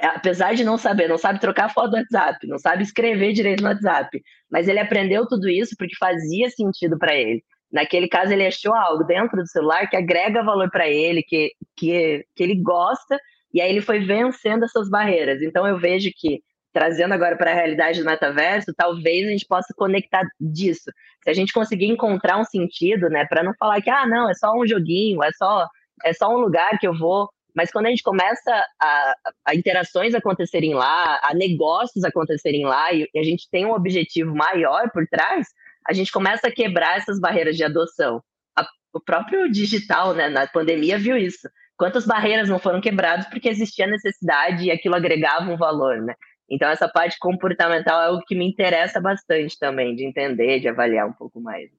[0.00, 3.68] apesar de não saber, não sabe trocar foto do WhatsApp, não sabe escrever direito no
[3.68, 7.42] WhatsApp, mas ele aprendeu tudo isso porque fazia sentido para ele.
[7.70, 12.24] Naquele caso, ele achou algo dentro do celular que agrega valor para ele, que, que,
[12.36, 13.18] que ele gosta,
[13.52, 15.40] e aí ele foi vencendo essas barreiras.
[15.42, 19.74] Então, eu vejo que trazendo agora para a realidade do metaverso, talvez a gente possa
[19.76, 20.90] conectar disso.
[21.22, 24.34] Se a gente conseguir encontrar um sentido, né, para não falar que ah, não, é
[24.34, 25.66] só um joguinho, é só
[26.04, 29.14] é só um lugar que eu vou, mas quando a gente começa a,
[29.46, 34.34] a interações acontecerem lá, a negócios acontecerem lá e, e a gente tem um objetivo
[34.34, 35.46] maior por trás,
[35.86, 38.22] a gente começa a quebrar essas barreiras de adoção.
[38.56, 41.48] A, o próprio digital, né, na pandemia viu isso.
[41.76, 46.14] Quantas barreiras não foram quebradas porque existia necessidade e aquilo agregava um valor, né?
[46.52, 51.08] Então, essa parte comportamental é algo que me interessa bastante também, de entender, de avaliar
[51.08, 51.70] um pouco mais.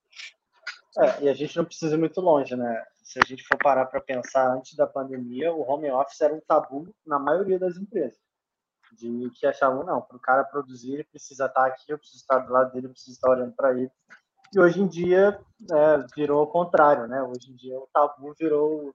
[0.98, 2.84] É, e a gente não precisa ir muito longe, né?
[3.04, 6.42] Se a gente for parar para pensar, antes da pandemia, o home office era um
[6.42, 8.18] tabu na maioria das empresas.
[8.94, 12.40] De que achavam, não, para o cara produzir, ele precisa estar aqui, eu preciso estar
[12.40, 13.92] do lado dele, eu preciso estar olhando para ele.
[14.56, 15.40] E hoje em dia
[15.72, 17.22] é, virou o contrário, né?
[17.22, 18.92] Hoje em dia o tabu virou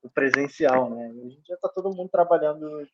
[0.00, 1.08] o presencial, né?
[1.08, 2.86] Hoje em dia está todo mundo trabalhando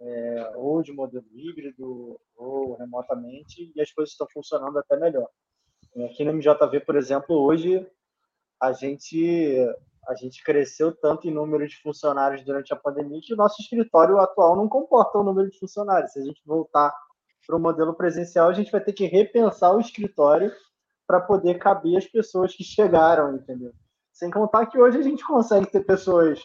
[0.00, 5.28] é, ou de modelo híbrido ou remotamente e as coisas estão funcionando até melhor.
[6.06, 7.86] Aqui no MJV, por exemplo, hoje
[8.60, 9.56] a gente
[10.06, 14.18] a gente cresceu tanto em número de funcionários durante a pandemia que o nosso escritório
[14.18, 16.12] atual não comporta o número de funcionários.
[16.12, 16.94] Se a gente voltar
[17.46, 20.52] para o modelo presencial, a gente vai ter que repensar o escritório
[21.06, 23.72] para poder caber as pessoas que chegaram, entendeu?
[24.12, 26.40] Sem contar que hoje a gente consegue ter pessoas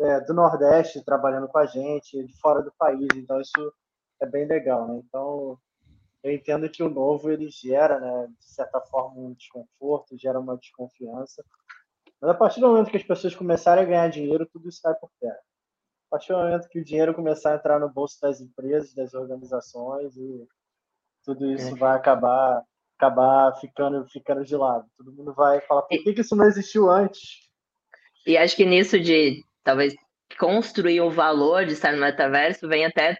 [0.00, 3.72] é, do Nordeste trabalhando com a gente, de fora do país, então isso
[4.20, 5.00] é bem legal, né?
[5.04, 5.58] Então,
[6.22, 10.56] eu entendo que o novo ele gera, né, de certa forma, um desconforto, gera uma
[10.56, 11.44] desconfiança.
[12.20, 14.94] Mas a partir do momento que as pessoas começarem a ganhar dinheiro, tudo isso cai
[14.94, 15.38] por terra.
[16.08, 19.14] A partir do momento que o dinheiro começar a entrar no bolso das empresas, das
[19.14, 20.46] organizações, e
[21.24, 21.78] tudo isso é.
[21.78, 22.64] vai acabar
[22.98, 24.86] acabar ficando ficando de lado.
[24.98, 27.48] Todo mundo vai falar por que, que isso não existiu antes?
[28.26, 29.94] E acho que nisso de talvez
[30.38, 33.18] construir o valor de estar no metaverso vem até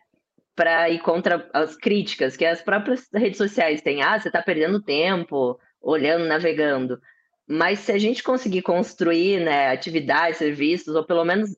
[0.55, 4.03] para ir contra as críticas que as próprias redes sociais têm.
[4.03, 7.01] Ah, você está perdendo tempo olhando, navegando.
[7.49, 11.51] Mas se a gente conseguir construir né, atividades, serviços, ou pelo menos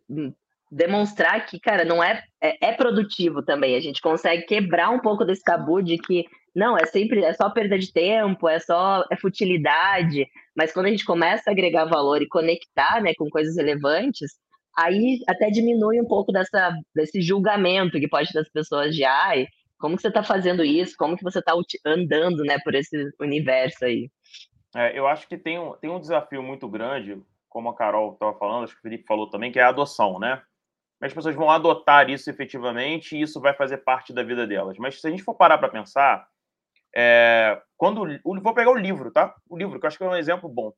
[0.70, 3.76] demonstrar que, cara, não é, é, é, produtivo também.
[3.76, 7.50] A gente consegue quebrar um pouco desse tabu de que não, é sempre é só
[7.50, 10.26] perda de tempo, é só é futilidade.
[10.56, 14.32] Mas quando a gente começa a agregar valor e conectar né, com coisas relevantes,
[14.76, 19.46] aí até diminui um pouco dessa, desse julgamento que pode das pessoas de ai,
[19.78, 20.94] como que você está fazendo isso?
[20.96, 21.52] Como que você está
[21.84, 24.10] andando né, por esse universo aí?
[24.74, 28.38] É, eu acho que tem um, tem um desafio muito grande, como a Carol estava
[28.38, 30.40] falando, acho que o Felipe falou também, que é a adoção, né?
[31.00, 34.78] As pessoas vão adotar isso efetivamente e isso vai fazer parte da vida delas.
[34.78, 36.28] Mas se a gente for parar para pensar,
[36.94, 39.34] é, quando vou pegar o livro, tá?
[39.50, 40.72] O livro, que eu acho que é um exemplo bom.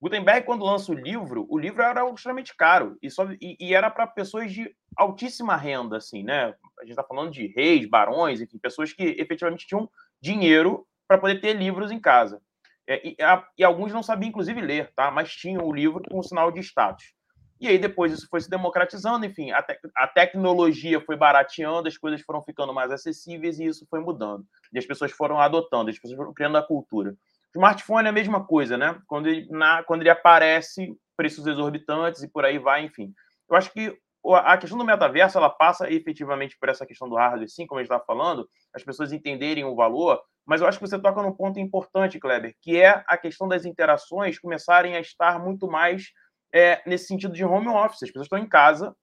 [0.00, 3.90] Gutenberg, quando lança o livro, o livro era extremamente caro e, só, e, e era
[3.90, 6.54] para pessoas de altíssima renda, assim, né?
[6.78, 11.40] A gente está falando de reis, barões, enfim, pessoas que efetivamente tinham dinheiro para poder
[11.40, 12.40] ter livros em casa.
[12.88, 15.10] É, e, a, e, alguns não sabiam, inclusive, ler, tá?
[15.10, 17.12] Mas tinham o livro com um sinal de status.
[17.60, 21.98] E aí depois isso foi se democratizando, enfim, a, te, a tecnologia foi barateando, as
[21.98, 24.46] coisas foram ficando mais acessíveis e isso foi mudando.
[24.72, 27.14] E as pessoas foram adotando, as pessoas foram criando a cultura.
[27.54, 29.00] Smartphone é a mesma coisa, né?
[29.06, 33.12] Quando ele, na, quando ele aparece, preços exorbitantes e por aí vai, enfim.
[33.48, 33.96] Eu acho que
[34.34, 37.82] a questão do metaverso ela passa efetivamente por essa questão do hardware, sim, como a
[37.82, 41.32] gente estava falando, as pessoas entenderem o valor, mas eu acho que você toca num
[41.32, 46.10] ponto importante, Kleber, que é a questão das interações começarem a estar muito mais
[46.52, 48.02] é, nesse sentido de home office.
[48.02, 48.94] As pessoas estão em casa,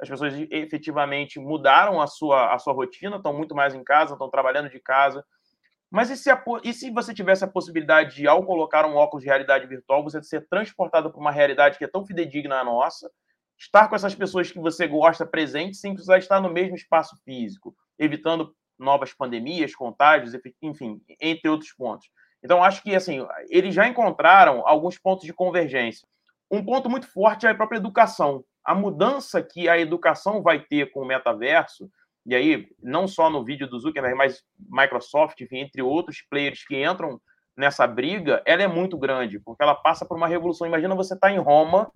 [0.00, 4.30] as pessoas efetivamente mudaram a sua, a sua rotina, estão muito mais em casa, estão
[4.30, 5.24] trabalhando de casa,
[5.92, 9.22] mas e se, a, e se você tivesse a possibilidade de, ao colocar um óculos
[9.22, 13.10] de realidade virtual, você ser transportado para uma realidade que é tão fidedigna à nossa,
[13.58, 17.76] estar com essas pessoas que você gosta presentes sem precisar estar no mesmo espaço físico,
[17.98, 22.08] evitando novas pandemias, contágios, enfim, entre outros pontos.
[22.42, 26.08] Então, acho que assim, eles já encontraram alguns pontos de convergência.
[26.50, 28.42] Um ponto muito forte é a própria educação.
[28.64, 31.90] A mudança que a educação vai ter com o metaverso
[32.24, 36.82] e aí não só no vídeo do Zuckerberg, mas Microsoft, enfim, entre outros players que
[36.82, 37.20] entram
[37.56, 40.66] nessa briga, ela é muito grande, porque ela passa por uma revolução.
[40.66, 41.90] Imagina você estar tá em Roma,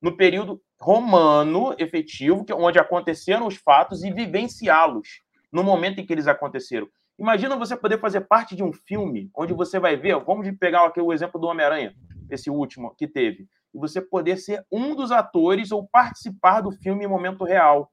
[0.00, 5.22] no período romano efetivo, que, onde aconteceram os fatos, e vivenciá-los
[5.52, 6.88] no momento em que eles aconteceram.
[7.18, 11.00] Imagina você poder fazer parte de um filme onde você vai ver, vamos pegar aqui
[11.00, 11.94] o exemplo do Homem-Aranha,
[12.30, 17.04] esse último que teve, e você poder ser um dos atores ou participar do filme
[17.04, 17.90] em momento real.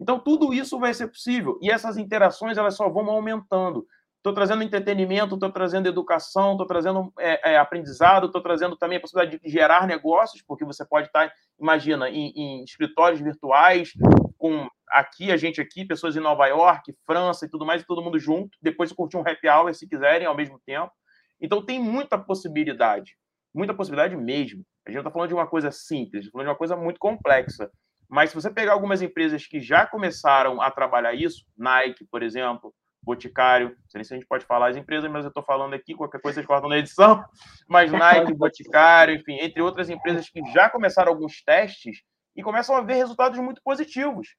[0.00, 1.58] Então, tudo isso vai ser possível.
[1.62, 3.86] E essas interações elas só vão aumentando.
[4.16, 9.00] estou trazendo entretenimento, estou trazendo educação, estou trazendo é, é, aprendizado, estou trazendo também a
[9.00, 11.30] possibilidade de gerar negócios, porque você pode estar,
[11.60, 13.92] imagina, em, em, escritórios virtuais,
[14.38, 18.02] com aqui, a gente aqui, pessoas em Nova York, França e tudo mais, e todo
[18.02, 20.92] mundo junto, depois curtir um happy hour, se quiserem, ao mesmo tempo.
[21.40, 23.16] Então, tem muita possibilidade,
[23.54, 24.64] muita possibilidade mesmo.
[24.86, 26.98] A gente não está falando de uma coisa simples, está falando de uma coisa muito
[26.98, 27.70] complexa.
[28.08, 32.74] Mas se você pegar algumas empresas que já começaram a trabalhar isso, Nike, por exemplo,
[33.02, 35.94] Boticário, não sei se a gente pode falar as empresas, mas eu estou falando aqui,
[35.94, 37.22] qualquer coisa vocês cortam na edição,
[37.68, 42.02] mas Nike, Boticário, enfim, entre outras empresas que já começaram alguns testes
[42.34, 44.34] e começam a ver resultados muito positivos.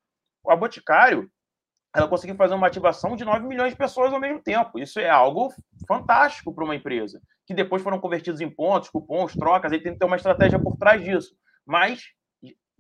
[0.47, 1.30] A Boticário,
[1.95, 4.78] ela conseguiu fazer uma ativação de 9 milhões de pessoas ao mesmo tempo.
[4.78, 5.53] Isso é algo
[5.88, 9.99] fantástico para uma empresa, que depois foram convertidos em pontos, cupons, trocas, aí tem que
[9.99, 11.36] ter uma estratégia por trás disso.
[11.66, 12.03] Mas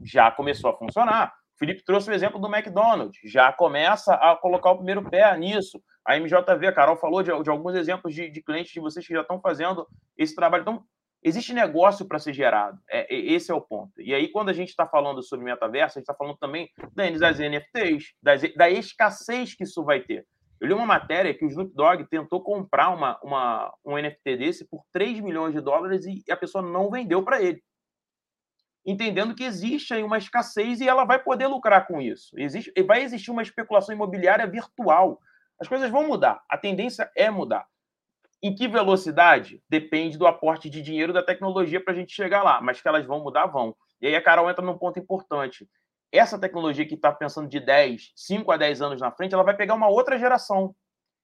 [0.03, 1.33] já começou a funcionar.
[1.55, 5.81] O Felipe trouxe o exemplo do McDonald's, já começa a colocar o primeiro pé nisso.
[6.05, 9.13] A MJV, a Carol falou de, de alguns exemplos de, de, clientes de vocês que
[9.13, 9.87] já estão fazendo
[10.17, 10.63] esse trabalho.
[10.63, 10.83] Então,
[11.23, 12.77] existe negócio para ser gerado.
[12.89, 13.93] É, esse é o ponto.
[14.01, 17.39] E aí, quando a gente está falando sobre metaverso, a gente está falando também das
[17.39, 20.27] NFTs, das, da escassez que isso vai ter.
[20.59, 24.67] Eu li uma matéria que o Snoop Dogg tentou comprar uma, uma, um NFT desse
[24.67, 27.61] por 3 milhões de dólares e a pessoa não vendeu para ele
[28.85, 32.37] entendendo que existe aí uma escassez e ela vai poder lucrar com isso.
[32.37, 35.19] Existe, vai existir uma especulação imobiliária virtual.
[35.59, 36.43] As coisas vão mudar.
[36.49, 37.65] A tendência é mudar.
[38.43, 39.63] Em que velocidade?
[39.67, 42.61] Depende do aporte de dinheiro da tecnologia para a gente chegar lá.
[42.61, 43.75] Mas que elas vão mudar, vão.
[43.99, 45.67] E aí a Carol entra num ponto importante.
[46.11, 49.55] Essa tecnologia que está pensando de 10, 5 a 10 anos na frente, ela vai
[49.55, 50.75] pegar uma outra geração.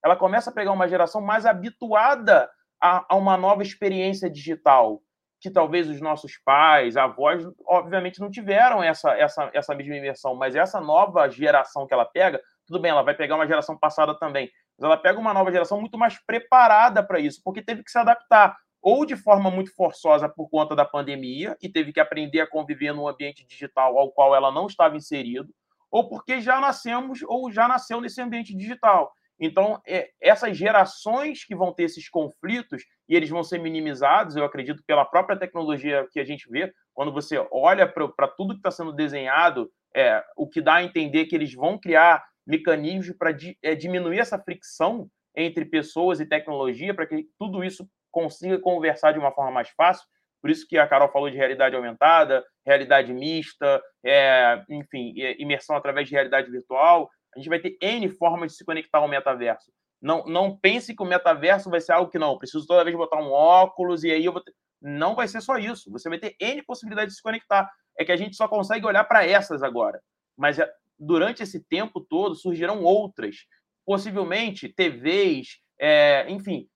[0.04, 2.50] Ela começa a pegar uma geração mais habituada
[2.82, 5.02] a, a uma nova experiência digital
[5.42, 10.56] que talvez os nossos pais, avós, obviamente não tiveram essa, essa, essa mesma imersão, mas
[10.56, 14.52] essa nova geração que ela pega, tudo bem, ela vai pegar uma geração passada também,
[14.78, 17.98] mas ela pega uma nova geração muito mais preparada para isso, porque teve que se
[17.98, 22.48] adaptar, ou de forma muito forçosa por conta da pandemia, e teve que aprender a
[22.48, 25.50] conviver num ambiente digital ao qual ela não estava inserido,
[25.90, 29.12] ou porque já nascemos ou já nasceu nesse ambiente digital.
[29.42, 34.46] Então, é, essas gerações que vão ter esses conflitos, e eles vão ser minimizados, eu
[34.46, 38.70] acredito, pela própria tecnologia que a gente vê, quando você olha para tudo que está
[38.70, 43.58] sendo desenhado, é, o que dá a entender que eles vão criar mecanismos para di,
[43.64, 49.20] é, diminuir essa fricção entre pessoas e tecnologia, para que tudo isso consiga conversar de
[49.20, 50.06] uma forma mais fácil.
[50.40, 55.76] Por isso que a Carol falou de realidade aumentada, realidade mista, é, enfim, é, imersão
[55.76, 59.72] através de realidade virtual a gente vai ter N formas de se conectar ao metaverso.
[60.02, 63.18] Não, não pense que o metaverso vai ser algo que não, preciso toda vez botar
[63.18, 64.54] um óculos e aí eu vou ter...
[64.82, 65.92] Não vai ser só isso.
[65.92, 67.70] Você vai ter N possibilidades de se conectar.
[67.98, 70.02] É que a gente só consegue olhar para essas agora.
[70.36, 70.68] Mas é,
[70.98, 73.46] durante esse tempo todo surgirão outras.
[73.86, 76.68] Possivelmente TVs, é, enfim,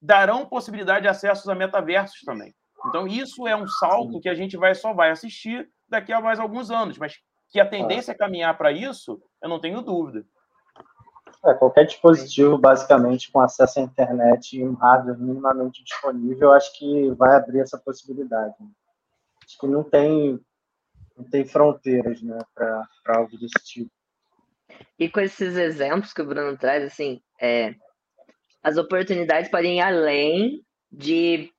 [0.00, 2.54] darão possibilidade de acesso a metaversos também.
[2.86, 6.38] Então, isso é um salto que a gente vai só vai assistir daqui a mais
[6.38, 6.98] alguns anos.
[6.98, 7.18] Mas
[7.54, 10.26] que a tendência é caminhar para isso, eu não tenho dúvida.
[11.46, 17.12] É, qualquer dispositivo, basicamente, com acesso à internet e um hardware minimamente disponível, acho que
[17.12, 18.56] vai abrir essa possibilidade.
[19.44, 20.40] Acho que não tem,
[21.16, 23.90] não tem fronteiras né, para algo desse tipo.
[24.98, 27.76] E com esses exemplos que o Bruno traz, assim, é,
[28.64, 31.52] as oportunidades podem ir além de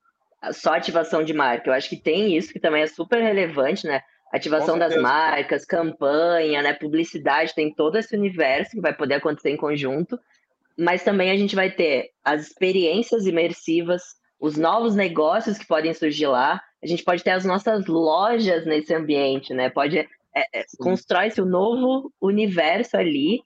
[0.52, 1.70] só ativação de marca.
[1.70, 4.02] Eu acho que tem isso que também é super relevante, né?
[4.36, 9.58] Ativação das marcas, campanha, né, publicidade, tem todo esse universo que vai poder acontecer em
[9.58, 10.20] conjunto,
[10.78, 14.04] mas também a gente vai ter as experiências imersivas,
[14.40, 18.94] os novos negócios que podem surgir lá, a gente pode ter as nossas lojas nesse
[18.94, 19.70] ambiente, né?
[19.70, 23.40] Pode é, é, constrói-se um novo universo ali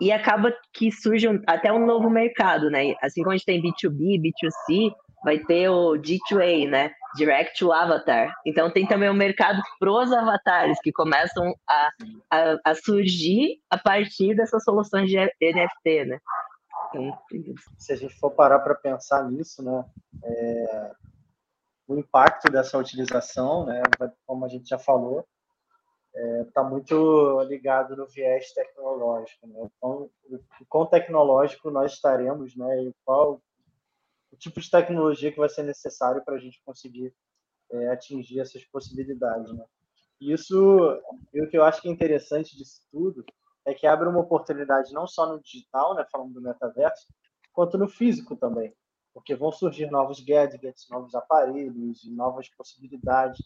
[0.00, 2.94] e acaba que surge um, até um novo mercado, né?
[3.02, 4.90] Assim como a gente tem B2B, B2C,
[5.22, 6.90] vai ter o D2A, né?
[7.16, 8.34] Direct to Avatar.
[8.46, 11.90] Então tem também o um mercado pros avatares que começam a,
[12.30, 16.18] a, a, surgir a partir dessas soluções de NFT, né?
[16.88, 17.18] Então,
[17.78, 19.84] Se a gente for parar para pensar nisso, né?
[20.24, 20.92] É,
[21.86, 23.82] o impacto dessa utilização, né?
[24.26, 25.26] Como a gente já falou,
[26.14, 29.46] está é, tá muito ligado no viés tecnológico.
[29.46, 29.68] Né?
[29.76, 30.10] Então,
[30.60, 32.84] o quão tecnológico nós estaremos, né?
[32.84, 33.40] E qual
[34.32, 37.14] o tipo de tecnologia que vai ser necessário para a gente conseguir
[37.70, 39.52] é, atingir essas possibilidades.
[39.52, 39.64] Né?
[40.20, 41.00] E isso,
[41.32, 43.24] e o que eu acho que é interessante disso tudo
[43.64, 47.06] é que abre uma oportunidade não só no digital, né, falando do metaverso,
[47.52, 48.74] quanto no físico também,
[49.12, 53.38] porque vão surgir novos gadgets, novos aparelhos, novas possibilidades.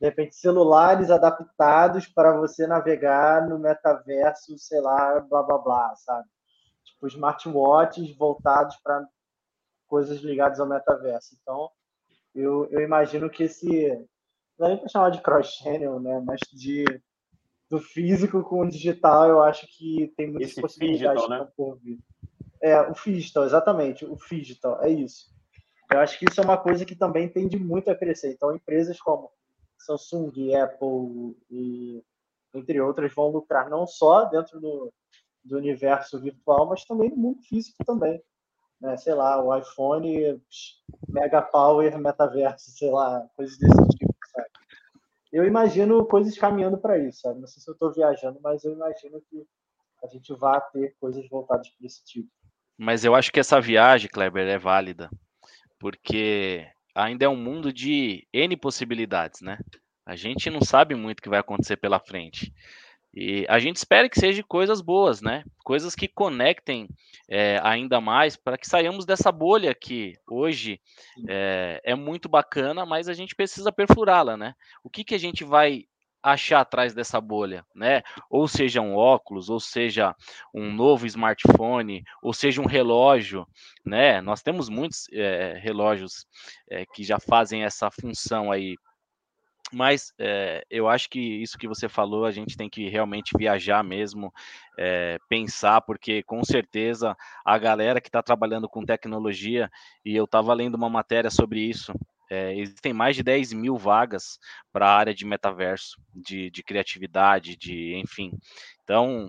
[0.00, 6.28] De repente, celulares adaptados para você navegar no metaverso, sei lá, blá blá blá, sabe?
[6.98, 9.06] tipo smartwatches voltados para
[9.88, 11.36] coisas ligadas ao metaverso.
[11.40, 11.70] Então,
[12.34, 14.06] eu, eu imagino que esse
[14.58, 16.84] não é nem para chamar de cross-channel, né, mas de
[17.70, 21.52] do físico com o digital, eu acho que tem muitas esse possibilidades digital, né?
[21.54, 21.98] por vir.
[22.62, 25.30] É, o digital, exatamente, o digital, é isso.
[25.92, 28.32] Eu acho que isso é uma coisa que também tende muito a crescer.
[28.32, 29.30] Então, empresas como
[29.78, 32.02] Samsung, Apple e
[32.54, 34.92] entre outras vão lucrar não só dentro do,
[35.44, 38.22] do universo virtual, mas também no mundo físico também.
[38.80, 38.96] Né?
[38.96, 40.40] Sei lá, o iPhone,
[41.08, 44.48] Mega Power, Metaverso, sei lá, coisas desse tipo, sabe?
[45.32, 47.40] Eu imagino coisas caminhando para isso, sabe?
[47.40, 49.46] Não sei se eu estou viajando, mas eu imagino que
[50.02, 52.30] a gente vá ter coisas voltadas para esse tipo.
[52.76, 55.10] Mas eu acho que essa viagem, Kleber, é válida,
[55.78, 59.58] porque ainda é um mundo de N possibilidades, né?
[60.06, 62.54] A gente não sabe muito o que vai acontecer pela frente.
[63.20, 65.42] E a gente espera que seja coisas boas, né?
[65.64, 66.88] Coisas que conectem
[67.28, 70.80] é, ainda mais para que saiamos dessa bolha que hoje
[71.28, 74.54] é, é, muito bacana, mas a gente precisa perfurá-la, né?
[74.84, 75.86] O que, que a gente vai
[76.22, 78.02] achar atrás dessa bolha, né?
[78.30, 80.14] Ou seja um óculos, ou seja
[80.54, 83.44] um novo smartphone, ou seja um relógio,
[83.84, 84.20] né?
[84.20, 86.24] Nós temos muitos é, relógios
[86.94, 88.76] que já fazem essa função aí
[89.72, 93.82] mas é, eu acho que isso que você falou, a gente tem que realmente viajar
[93.84, 94.32] mesmo,
[94.78, 99.70] é, pensar, porque com certeza a galera que está trabalhando com tecnologia,
[100.04, 101.92] e eu estava lendo uma matéria sobre isso,
[102.30, 104.38] é, existem mais de 10 mil vagas
[104.72, 108.32] para a área de metaverso, de, de, criatividade, de enfim.
[108.84, 109.28] Então,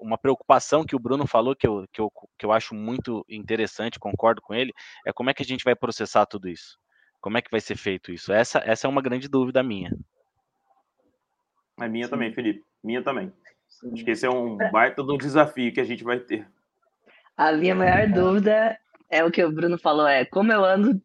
[0.00, 3.98] uma preocupação que o Bruno falou, que eu, que, eu, que eu acho muito interessante,
[3.98, 4.72] concordo com ele,
[5.04, 6.78] é como é que a gente vai processar tudo isso.
[7.20, 8.32] Como é que vai ser feito isso?
[8.32, 9.90] Essa, essa é uma grande dúvida minha.
[11.80, 12.10] É minha Sim.
[12.10, 12.64] também, Felipe.
[12.82, 13.32] Minha também.
[13.68, 13.92] Sim.
[13.92, 16.48] Acho que esse é um baita de um desafio que a gente vai ter.
[17.36, 18.78] A minha maior dúvida
[19.10, 21.00] é o que o Bruno falou, é como eu ando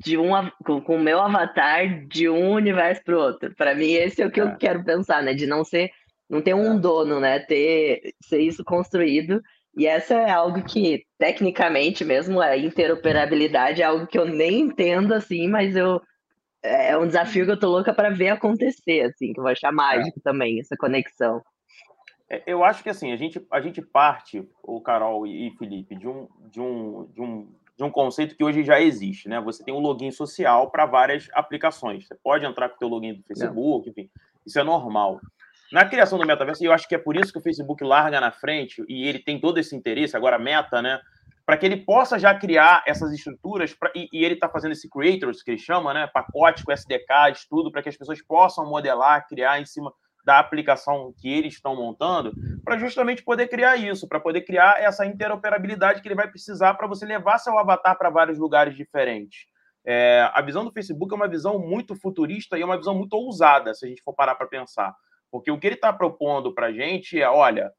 [0.00, 0.30] de um
[0.64, 3.54] com o meu avatar de um universo para o outro.
[3.54, 4.44] Para mim esse é o que é.
[4.44, 5.34] eu quero pensar, né?
[5.34, 5.90] De não ser
[6.28, 6.78] não ter um é.
[6.78, 7.38] dono, né?
[7.40, 9.42] Ter ser isso construído
[9.76, 15.14] e essa é algo que, tecnicamente mesmo, a interoperabilidade é algo que eu nem entendo,
[15.14, 16.00] assim, mas eu
[16.62, 19.72] é um desafio que eu tô louca para ver acontecer, assim, que eu vou achar
[19.72, 20.22] mágico é.
[20.22, 21.42] também, essa conexão.
[22.28, 26.06] É, eu acho que, assim, a gente, a gente parte, o Carol e Felipe, de
[26.06, 29.40] um, de, um, de, um, de um conceito que hoje já existe, né?
[29.40, 32.06] Você tem um login social para várias aplicações.
[32.06, 33.92] Você pode entrar com o teu login do Facebook, Não.
[33.92, 34.10] enfim,
[34.46, 35.18] isso é normal.
[35.72, 38.20] Na criação do metaverso, e eu acho que é por isso que o Facebook larga
[38.20, 41.00] na frente, e ele tem todo esse interesse, agora meta, né?
[41.46, 44.90] Para que ele possa já criar essas estruturas, pra, e, e, ele está fazendo esse
[44.90, 46.08] creators, que ele chama, né?
[46.12, 49.92] Pacote com SDK, estudo, para que as pessoas possam modelar, criar em cima
[50.24, 52.32] da aplicação que eles estão montando,
[52.64, 56.88] para justamente poder criar isso, para poder criar essa interoperabilidade que ele vai precisar para
[56.88, 59.46] você levar seu avatar para vários lugares diferentes.
[59.84, 63.14] É, a visão do Facebook é uma visão muito futurista e é uma visão muito
[63.14, 64.94] ousada, se a gente for parar para pensar.
[65.30, 67.72] Porque o que ele está propondo para a gente é, olha,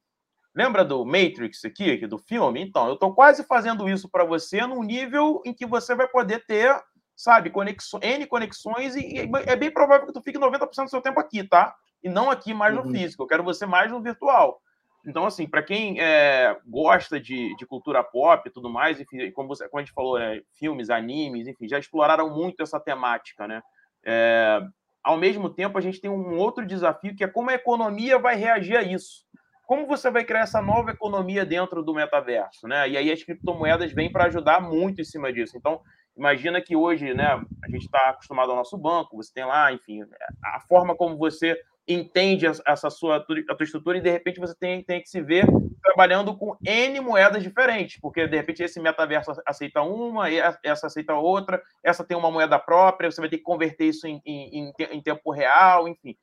[0.55, 2.61] lembra do Matrix aqui, do filme?
[2.61, 6.45] Então, eu estou quase fazendo isso para você num nível em que você vai poder
[6.45, 6.75] ter,
[7.15, 11.01] sabe, conexões, N conexões e, e é bem provável que tu fique 90% do seu
[11.01, 11.75] tempo aqui, tá?
[12.03, 12.91] E não aqui mais no uhum.
[12.91, 13.23] físico.
[13.23, 14.61] Eu quero você mais no virtual.
[15.05, 19.47] Então, assim, para quem é, gosta de, de, cultura pop e tudo mais, enfim, como,
[19.47, 23.61] você, como a gente falou, né, filmes, animes, enfim, já exploraram muito essa temática, né?
[24.05, 24.61] É,
[25.03, 28.35] ao mesmo tempo, a gente tem um outro desafio que é como a economia vai
[28.35, 29.25] reagir a isso.
[29.65, 32.89] Como você vai criar essa nova economia dentro do metaverso, né?
[32.89, 35.57] E aí as criptomoedas vêm para ajudar muito em cima disso.
[35.57, 35.81] Então,
[36.15, 40.01] imagina que hoje, né, a gente está acostumado ao nosso banco, você tem lá, enfim,
[40.43, 41.57] a forma como você
[41.87, 45.45] entende essa sua a tua estrutura e de repente você tem, tem que se ver
[45.81, 50.27] trabalhando com N moedas diferentes, porque de repente esse metaverso aceita uma,
[50.63, 54.21] essa aceita outra, essa tem uma moeda própria, você vai ter que converter isso em,
[54.25, 56.15] em, em tempo real, enfim.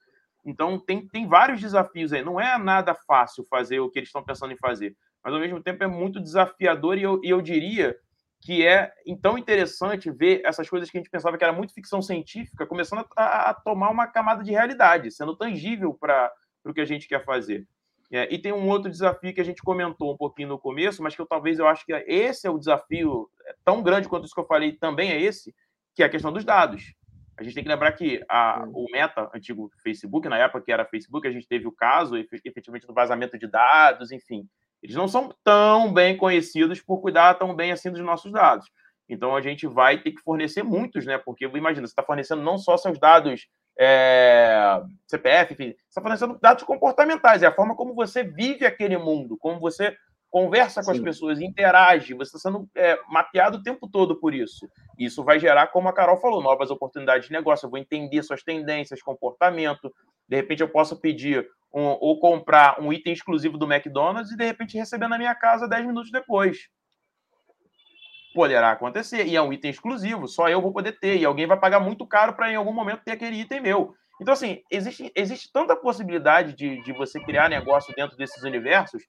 [0.45, 2.23] Então tem, tem vários desafios aí.
[2.23, 5.63] Não é nada fácil fazer o que eles estão pensando em fazer, mas ao mesmo
[5.63, 7.97] tempo é muito desafiador e eu, e eu diria
[8.41, 12.01] que é então interessante ver essas coisas que a gente pensava que era muito ficção
[12.01, 16.33] científica começando a, a tomar uma camada de realidade, sendo tangível para
[16.65, 17.67] o que a gente quer fazer.
[18.11, 21.15] É, e tem um outro desafio que a gente comentou um pouquinho no começo, mas
[21.15, 24.35] que eu talvez eu acho que esse é o desafio é, tão grande quanto isso
[24.35, 25.55] que eu falei, também é esse,
[25.95, 26.95] que é a questão dos dados.
[27.37, 30.87] A gente tem que lembrar que a, o Meta, antigo Facebook, na época que era
[30.87, 34.49] Facebook, a gente teve o caso, efetivamente, do vazamento de dados, enfim.
[34.83, 38.67] Eles não são tão bem conhecidos por cuidar tão bem assim dos nossos dados.
[39.09, 41.19] Então a gente vai ter que fornecer muitos, né?
[41.19, 43.49] Porque imagina, você está fornecendo não só seus dados
[43.79, 48.99] é, CPF, enfim, você está fornecendo dados comportamentais, é a forma como você vive aquele
[48.99, 49.97] mundo, como você
[50.31, 50.99] conversa com Sim.
[50.99, 54.69] as pessoas, interage, você está sendo é, mapeado o tempo todo por isso.
[54.99, 57.67] Isso vai gerar, como a Carol falou, novas oportunidades de negócio.
[57.67, 59.93] Eu vou entender suas tendências, comportamento.
[60.29, 64.45] De repente, eu posso pedir um, ou comprar um item exclusivo do McDonald's e de
[64.45, 66.69] repente receber na minha casa 10 minutos depois.
[68.35, 71.59] Poderá acontecer, e é um item exclusivo, só eu vou poder ter, e alguém vai
[71.59, 73.95] pagar muito caro para em algum momento ter aquele item meu.
[74.21, 79.03] Então, assim, existe, existe tanta possibilidade de, de você criar negócio dentro desses universos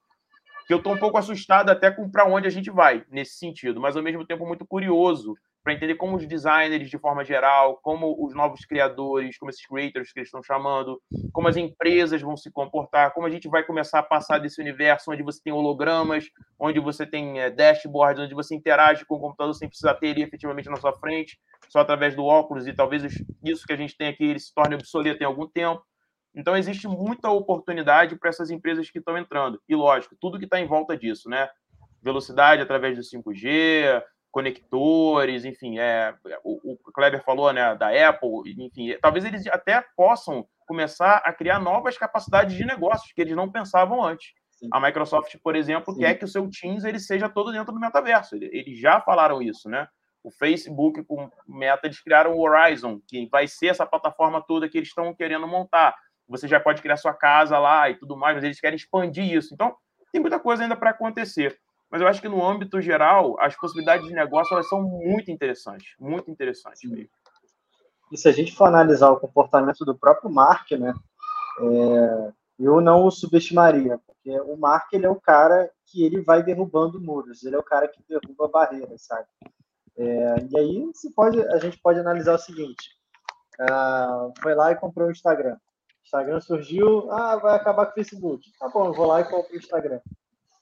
[0.70, 3.80] que eu estou um pouco assustado até com para onde a gente vai nesse sentido,
[3.80, 8.16] mas ao mesmo tempo muito curioso para entender como os designers, de forma geral, como
[8.24, 11.02] os novos criadores, como esses creators que eles estão chamando,
[11.32, 15.10] como as empresas vão se comportar, como a gente vai começar a passar desse universo
[15.10, 19.52] onde você tem hologramas, onde você tem é, dashboards, onde você interage com o computador
[19.54, 21.36] sem precisar ter ele efetivamente na sua frente,
[21.68, 23.02] só através do óculos, e talvez
[23.42, 25.82] isso que a gente tem aqui ele se torne obsoleto em algum tempo.
[26.34, 29.60] Então, existe muita oportunidade para essas empresas que estão entrando.
[29.68, 31.48] E, lógico, tudo que está em volta disso, né?
[32.02, 36.14] Velocidade através do 5G, conectores, enfim, é,
[36.44, 41.58] o, o Kleber falou, né, da Apple, enfim, talvez eles até possam começar a criar
[41.58, 44.32] novas capacidades de negócios que eles não pensavam antes.
[44.52, 44.68] Sim.
[44.72, 46.00] A Microsoft, por exemplo, Sim.
[46.00, 48.36] quer que o seu Teams ele seja todo dentro do metaverso.
[48.36, 49.88] Eles já falaram isso, né?
[50.22, 54.76] O Facebook com Meta eles criaram o Horizon, que vai ser essa plataforma toda que
[54.76, 55.96] eles estão querendo montar.
[56.30, 59.52] Você já pode criar sua casa lá e tudo mais, mas eles querem expandir isso.
[59.52, 59.74] Então,
[60.12, 61.58] tem muita coisa ainda para acontecer.
[61.90, 65.92] Mas eu acho que no âmbito geral, as possibilidades de negócio elas são muito interessantes,
[65.98, 67.10] muito interessantes mesmo.
[68.12, 70.94] E se a gente for analisar o comportamento do próprio Mark, né,
[71.60, 76.42] é, eu não o subestimaria, porque o Mark ele é o cara que ele vai
[76.42, 79.26] derrubando muros, ele é o cara que derruba barreiras, sabe?
[79.96, 82.90] É, e aí se pode, a gente pode analisar o seguinte:
[83.60, 85.56] uh, foi lá e comprou o Instagram.
[86.10, 88.50] Instagram surgiu, ah, vai acabar com o Facebook.
[88.58, 90.00] Tá bom, eu vou lá e compro o Instagram.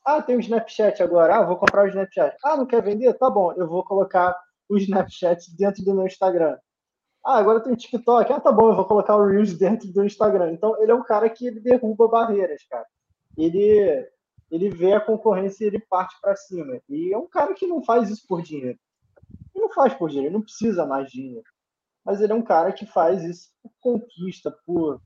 [0.05, 1.36] Ah, tem o Snapchat agora.
[1.36, 2.36] Ah, vou comprar o Snapchat.
[2.44, 3.14] Ah, não quer vender?
[3.14, 4.38] Tá bom, eu vou colocar
[4.68, 6.59] o Snapchat dentro do meu Instagram.
[7.24, 8.30] Ah, agora tem o TikTok.
[8.30, 10.53] Ah, tá bom, eu vou colocar o Reels dentro do Instagram.
[10.53, 12.86] Então, ele é um cara que ele derruba barreiras, cara.
[13.36, 14.07] Ele,
[14.51, 16.78] ele vê a concorrência e ele parte para cima.
[16.88, 18.78] E é um cara que não faz isso por dinheiro.
[19.55, 21.44] Ele não faz por dinheiro, ele não precisa mais dinheiro.
[22.05, 25.01] Mas ele é um cara que faz isso por conquista, por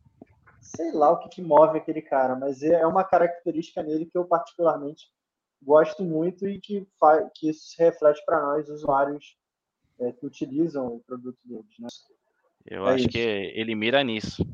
[0.63, 4.17] sei lá o que, que move aquele cara, mas é, é uma característica nele que
[4.17, 5.07] eu particularmente
[5.61, 9.37] gosto muito e que, faz, que isso se reflete para nós, usuários
[10.01, 11.65] é, que utilizam o produto deles.
[11.79, 11.89] Né?
[12.67, 13.09] Eu é acho isso.
[13.09, 14.47] que ele mira nisso.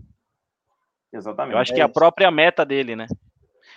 [1.12, 1.54] Exatamente.
[1.54, 3.06] Eu acho é que é a própria meta dele, né?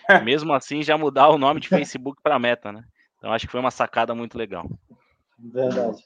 [0.24, 2.84] Mesmo assim, já mudar o nome de Facebook para meta, né?
[3.18, 4.66] Então acho que foi uma sacada muito legal.
[5.38, 6.04] Verdade.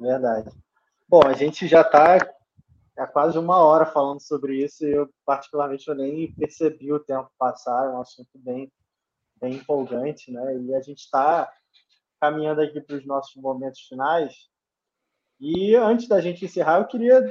[0.00, 0.50] Verdade.
[1.08, 2.18] Bom, a gente já está
[2.98, 7.30] há quase uma hora falando sobre isso e eu, particularmente, eu nem percebi o tempo
[7.38, 7.86] passar.
[7.86, 8.72] É um assunto bem,
[9.40, 10.58] bem empolgante, né?
[10.58, 11.50] E a gente está
[12.20, 14.34] caminhando aqui para os nossos momentos finais.
[15.38, 17.22] E antes da gente encerrar, eu queria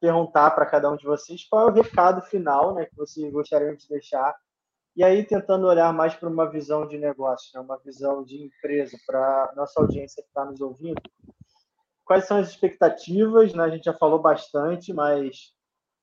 [0.00, 3.74] perguntar para cada um de vocês qual é o recado final né, que vocês gostariam
[3.74, 4.34] de deixar.
[4.94, 8.96] E aí, tentando olhar mais para uma visão de negócio, né, uma visão de empresa,
[9.06, 11.00] para nossa audiência que está nos ouvindo,
[12.08, 13.52] quais são as expectativas?
[13.52, 13.62] Né?
[13.62, 15.54] A gente já falou bastante, mas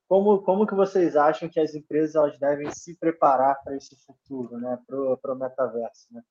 [0.07, 4.57] como, como que vocês acham que as empresas elas devem se preparar para esse futuro,
[4.59, 4.79] né?
[4.87, 6.07] para o metaverso?
[6.11, 6.21] Né?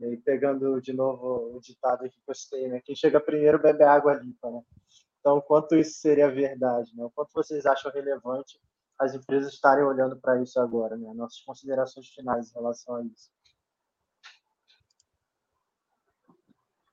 [0.00, 2.80] E aí, pegando de novo o ditado que gostei, né?
[2.84, 4.50] quem chega primeiro bebe água limpa.
[4.50, 4.60] Né?
[5.20, 6.90] Então, quanto isso seria verdade?
[6.96, 7.04] Né?
[7.04, 8.60] O quanto vocês acham relevante
[8.98, 10.96] as empresas estarem olhando para isso agora?
[10.96, 11.14] Né?
[11.14, 13.30] Nossas considerações finais em relação a isso.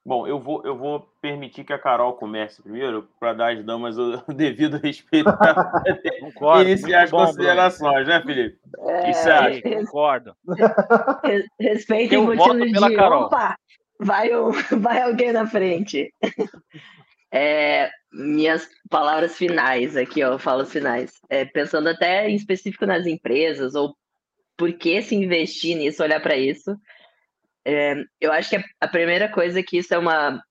[0.03, 3.97] Bom, eu vou, eu vou permitir que a Carol comece primeiro, para dar às damas
[3.99, 5.29] o devido respeito
[6.19, 8.57] concordo, iniciar as bom, considerações, né, Felipe?
[8.79, 10.35] É, Isso aí, concordo.
[11.59, 13.25] Respeito o pela de, Carol.
[13.25, 13.55] Opa,
[13.99, 14.29] vai,
[14.81, 16.11] vai alguém na frente.
[17.31, 21.13] É, minhas palavras finais aqui, ó, falas finais.
[21.29, 23.95] É, pensando até em específico nas empresas, ou
[24.57, 26.75] por que se investir nisso, olhar para isso.
[27.65, 30.41] É, eu acho que a primeira coisa é que isso é uma,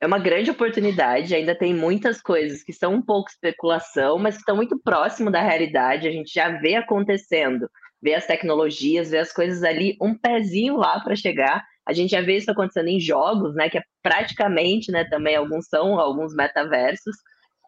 [0.00, 4.40] é uma grande oportunidade, ainda tem muitas coisas que são um pouco especulação, mas que
[4.40, 7.68] estão muito próximo da realidade, a gente já vê acontecendo,
[8.02, 11.64] vê as tecnologias, vê as coisas ali, um pezinho lá para chegar.
[11.86, 13.70] A gente já vê isso acontecendo em jogos, né?
[13.70, 15.04] Que é praticamente, né?
[15.04, 17.14] Também alguns são alguns metaversos.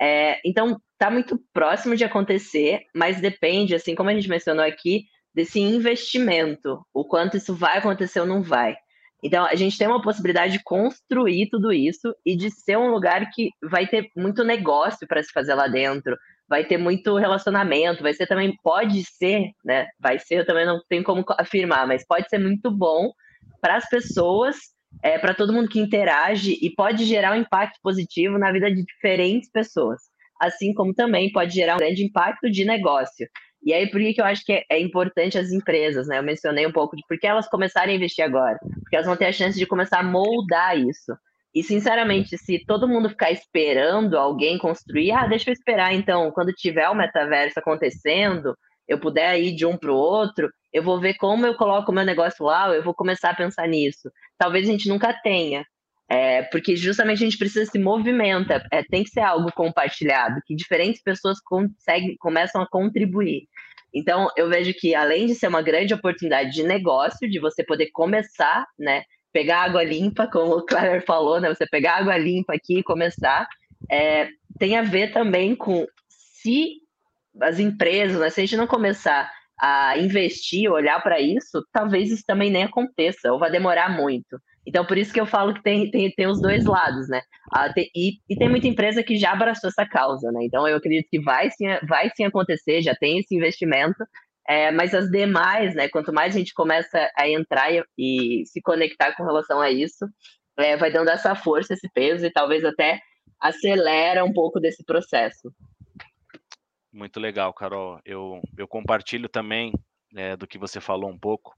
[0.01, 5.05] É, então, está muito próximo de acontecer, mas depende, assim como a gente mencionou aqui,
[5.35, 8.77] desse investimento, o quanto isso vai acontecer ou não vai.
[9.23, 13.31] Então, a gente tem uma possibilidade de construir tudo isso e de ser um lugar
[13.33, 16.15] que vai ter muito negócio para se fazer lá dentro,
[16.47, 19.89] vai ter muito relacionamento, vai ser também, pode ser, né?
[19.99, 23.13] Vai ser, eu também não tenho como afirmar, mas pode ser muito bom
[23.63, 24.57] para as pessoas,
[25.03, 28.85] é, para todo mundo que interage e pode gerar um impacto positivo na vida de
[28.85, 30.03] diferentes pessoas.
[30.39, 33.27] Assim como também pode gerar um grande impacto de negócio.
[33.65, 36.19] E aí, por que eu acho que é, é importante as empresas, né?
[36.19, 38.59] Eu mencionei um pouco de por que elas começarem a investir agora.
[38.61, 41.17] Porque elas vão ter a chance de começar a moldar isso.
[41.55, 46.53] E, sinceramente, se todo mundo ficar esperando alguém construir, ah, deixa eu esperar, então, quando
[46.53, 48.55] tiver o metaverso acontecendo,
[48.87, 51.95] eu puder ir de um para o outro, eu vou ver como eu coloco o
[51.95, 54.11] meu negócio lá, eu vou começar a pensar nisso.
[54.37, 55.65] Talvez a gente nunca tenha,
[56.09, 60.55] é, porque justamente a gente precisa se movimenta, é, tem que ser algo compartilhado, que
[60.55, 63.49] diferentes pessoas conseguem, começam a contribuir.
[63.93, 67.91] Então, eu vejo que além de ser uma grande oportunidade de negócio, de você poder
[67.93, 69.03] começar, né,
[69.33, 71.49] pegar água limpa, como o Claire falou, né?
[71.49, 73.47] Você pegar água limpa aqui e começar.
[73.91, 74.29] É,
[74.59, 76.81] tem a ver também com se
[77.41, 79.31] as empresas, né, se a gente não começar
[79.61, 84.39] a investir, olhar para isso, talvez isso também nem aconteça, ou vai demorar muito.
[84.67, 87.21] Então, por isso que eu falo que tem, tem, tem os dois lados, né?
[87.53, 90.41] Ah, tem, e, e, tem muita empresa que já abraçou essa causa, né?
[90.43, 94.03] Então, eu acredito que vai sim, vai sim acontecer, já tem esse investimento,
[94.49, 98.61] é, mas as demais, né, quanto mais a gente começa a entrar e, e se
[98.63, 100.07] conectar com relação a isso,
[100.59, 103.01] é, vai dando essa força, esse peso e talvez até
[103.41, 105.53] acelera um pouco desse processo.
[106.93, 108.01] Muito legal, Carol.
[108.05, 109.73] Eu, eu compartilho também
[110.15, 111.55] é, do que você falou um pouco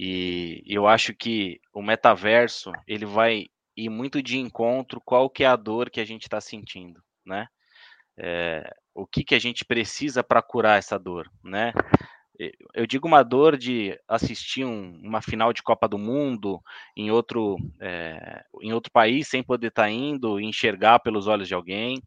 [0.00, 3.46] e eu acho que o metaverso ele vai
[3.76, 7.48] ir muito de encontro qual que é a dor que a gente está sentindo, né?
[8.16, 11.72] É, o que, que a gente precisa para curar essa dor, né?
[12.72, 16.62] Eu digo uma dor de assistir um, uma final de Copa do Mundo
[16.96, 21.54] em outro, é, em outro país sem poder estar tá indo, enxergar pelos olhos de
[21.54, 22.00] alguém,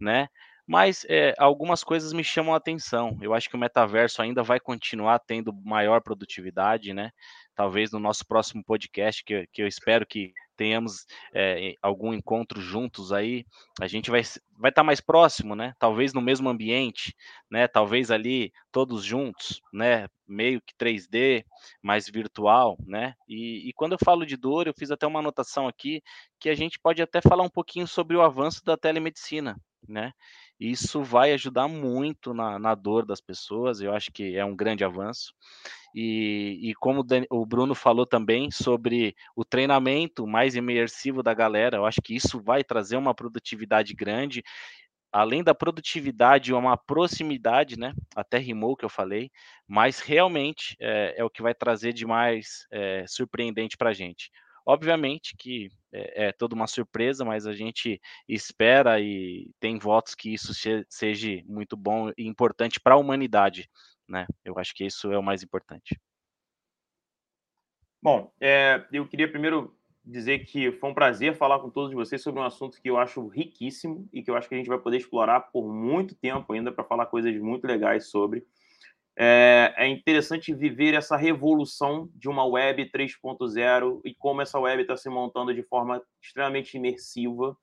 [0.00, 0.28] né?
[0.66, 3.16] Mas é, algumas coisas me chamam a atenção.
[3.20, 7.10] Eu acho que o metaverso ainda vai continuar tendo maior produtividade, né?
[7.54, 13.12] Talvez no nosso próximo podcast, que, que eu espero que tenhamos é, algum encontro juntos
[13.12, 13.44] aí,
[13.80, 14.22] a gente vai
[14.56, 15.74] vai estar tá mais próximo, né?
[15.78, 17.14] Talvez no mesmo ambiente,
[17.50, 17.66] né?
[17.66, 20.06] Talvez ali todos juntos, né?
[20.26, 21.44] Meio que 3D,
[21.82, 23.14] mais virtual, né?
[23.28, 26.02] E, e quando eu falo de dor, eu fiz até uma anotação aqui
[26.40, 29.56] que a gente pode até falar um pouquinho sobre o avanço da telemedicina,
[29.88, 30.12] né?
[30.58, 34.84] Isso vai ajudar muito na, na dor das pessoas, eu acho que é um grande
[34.84, 35.32] avanço.
[35.94, 41.86] E, e como o Bruno falou também sobre o treinamento mais imersivo da galera, eu
[41.86, 44.42] acho que isso vai trazer uma produtividade grande.
[45.12, 47.94] Além da produtividade, uma proximidade, né?
[48.16, 49.30] Até rimou que eu falei,
[49.68, 54.30] mas realmente é, é o que vai trazer de mais é, surpreendente para a gente.
[54.66, 60.32] Obviamente que é, é, toda uma surpresa, mas a gente espera e tem votos que
[60.32, 60.52] isso
[60.88, 63.68] seja muito bom e importante para a humanidade
[64.08, 64.26] né?
[64.44, 65.98] Eu acho que isso é o mais importante.
[68.02, 72.40] Bom, é, eu queria primeiro dizer que foi um prazer falar com todos vocês sobre
[72.40, 74.98] um assunto que eu acho riquíssimo e que eu acho que a gente vai poder
[74.98, 78.46] explorar por muito tempo ainda para falar coisas muito legais sobre.
[79.16, 84.96] É, é, interessante viver essa revolução de uma web 3.0 e como essa web está
[84.96, 87.56] se montando de forma extremamente imersiva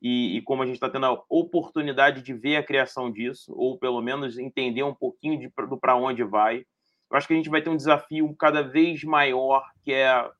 [0.00, 3.78] e, e como a gente está tendo a oportunidade de ver a criação disso, ou
[3.78, 6.64] pelo menos entender um pouquinho de, do para onde vai.
[7.10, 10.34] Eu acho que a gente vai ter um desafio cada vez maior, que é estar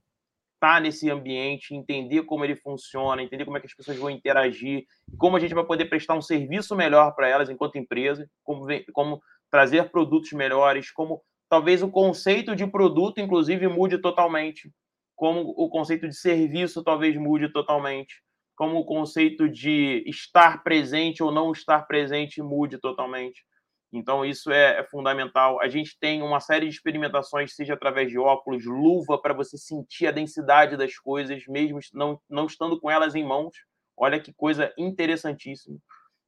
[0.60, 4.86] tá nesse ambiente, entender como ele funciona, entender como é que as pessoas vão interagir,
[5.18, 9.20] como a gente vai poder prestar um serviço melhor para elas enquanto empresa, como, como
[9.52, 14.72] trazer produtos melhores, como talvez o conceito de produto, inclusive, mude totalmente,
[15.14, 18.14] como o conceito de serviço talvez mude totalmente
[18.54, 23.44] como o conceito de estar presente ou não estar presente mude totalmente.
[23.92, 25.60] Então, isso é, é, fundamental.
[25.60, 30.06] A gente tem uma série de experimentações, seja através de óculos, luva, para você sentir
[30.06, 33.52] a densidade das coisas, mesmo não, não estando com elas em mãos.
[33.96, 35.78] Olha que coisa interessantíssima.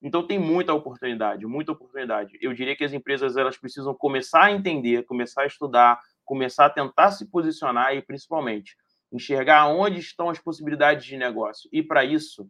[0.05, 2.37] Então, tem muita oportunidade, muita oportunidade.
[2.43, 6.71] Eu diria que as empresas elas precisam começar a entender, começar a estudar, começar a
[6.71, 8.77] tentar se posicionar e, principalmente,
[9.11, 11.71] enxergar onde estão as possibilidades de negócio.
[11.73, 12.47] E para isso,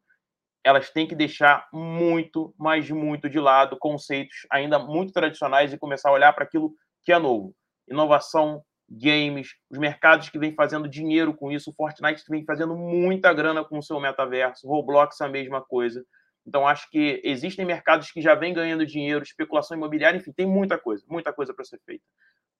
[0.65, 6.09] elas têm que deixar muito, mas muito de lado conceitos ainda muito tradicionais e começar
[6.09, 6.75] a olhar para aquilo
[7.05, 7.55] que é novo.
[7.89, 13.33] Inovação, games, os mercados que vêm fazendo dinheiro com isso, o Fortnite vem fazendo muita
[13.33, 16.05] grana com o seu metaverso, Roblox a mesma coisa.
[16.47, 20.79] Então, acho que existem mercados que já vêm ganhando dinheiro, especulação imobiliária, enfim, tem muita
[20.79, 22.05] coisa, muita coisa para ser feita.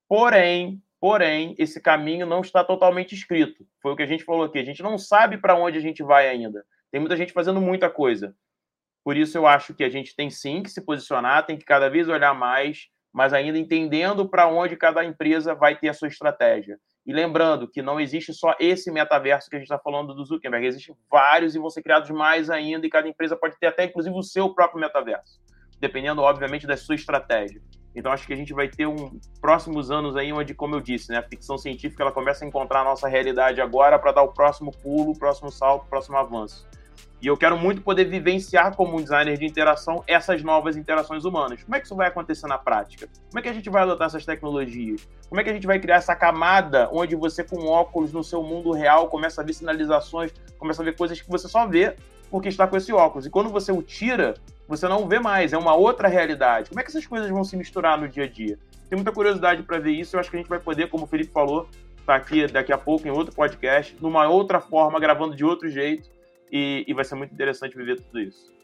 [0.09, 3.67] Porém, Porém, esse caminho não está totalmente escrito.
[3.83, 4.59] Foi o que a gente falou aqui.
[4.59, 6.65] A gente não sabe para onde a gente vai ainda.
[6.91, 8.35] Tem muita gente fazendo muita coisa.
[9.05, 11.91] Por isso eu acho que a gente tem sim que se posicionar, tem que cada
[11.91, 16.79] vez olhar mais, mas ainda entendendo para onde cada empresa vai ter a sua estratégia.
[17.07, 20.67] E lembrando que não existe só esse metaverso que a gente está falando do Zuckerberg,
[20.67, 24.17] existem vários e vão ser criados mais ainda, e cada empresa pode ter até, inclusive,
[24.17, 25.39] o seu próprio metaverso,
[25.79, 27.61] dependendo, obviamente, da sua estratégia.
[27.95, 31.13] Então, acho que a gente vai ter um próximos anos aí onde, como eu disse,
[31.13, 34.33] né, a ficção científica ela começa a encontrar a nossa realidade agora para dar o
[34.33, 36.67] próximo pulo, o próximo salto, o próximo avanço.
[37.25, 41.63] E eu quero muito poder vivenciar como um designer de interação essas novas interações humanas.
[41.63, 43.09] Como é que isso vai acontecer na prática?
[43.31, 45.09] Como é que a gente vai adotar essas tecnologias?
[45.27, 48.43] Como é que a gente vai criar essa camada onde você, com óculos no seu
[48.43, 51.97] mundo real, começa a ver sinalizações, começa a ver coisas que você só vê
[52.31, 53.25] porque está com esse óculos.
[53.25, 54.35] E quando você o tira,
[54.69, 56.69] você não vê mais, é uma outra realidade.
[56.69, 58.59] Como é que essas coisas vão se misturar no dia a dia?
[58.91, 60.15] Tenho muita curiosidade para ver isso.
[60.15, 62.71] Eu acho que a gente vai poder, como o Felipe falou, estar tá aqui daqui
[62.71, 66.13] a pouco em outro podcast, numa outra forma, gravando de outro jeito
[66.55, 68.55] e, e vai ser muito interessante viver tudo isso.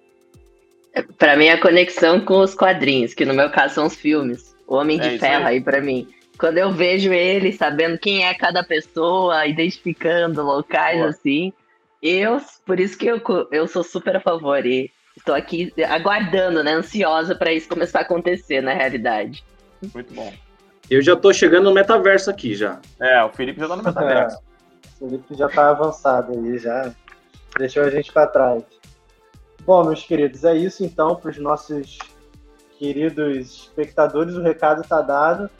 [1.18, 4.56] Para mim, a conexão com os quadrinhos, que no meu caso são os filmes.
[4.66, 6.08] O Homem de é Ferro aí, aí para mim.
[6.38, 11.10] Quando eu vejo ele sabendo quem é cada pessoa, identificando locais Boa.
[11.10, 11.52] assim,
[12.00, 13.20] eu, por isso que eu,
[13.50, 18.02] eu sou super a favor e estou aqui aguardando, né, ansiosa para isso começar a
[18.02, 19.44] acontecer na realidade.
[19.92, 20.32] Muito bom.
[20.88, 22.80] Eu já estou chegando no metaverso aqui já.
[23.00, 24.38] É, o Felipe já está no metaverso.
[25.00, 26.94] É, o Felipe já está avançado aí, já
[27.60, 28.64] deixou a gente para trás.
[29.64, 31.98] Bom, meus queridos, é isso então para os nossos
[32.78, 34.34] queridos espectadores.
[34.34, 35.50] O recado está dado.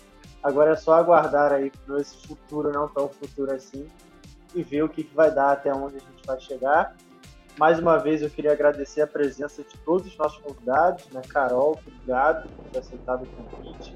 [0.43, 3.87] Agora é só aguardar aí para esse futuro, não tão futuro assim,
[4.55, 6.97] e ver o que, que vai dar, até onde a gente vai chegar.
[7.59, 11.21] Mais uma vez, eu queria agradecer a presença de todos os nossos convidados, né?
[11.29, 13.95] Carol, obrigado por ter aceitado o convite.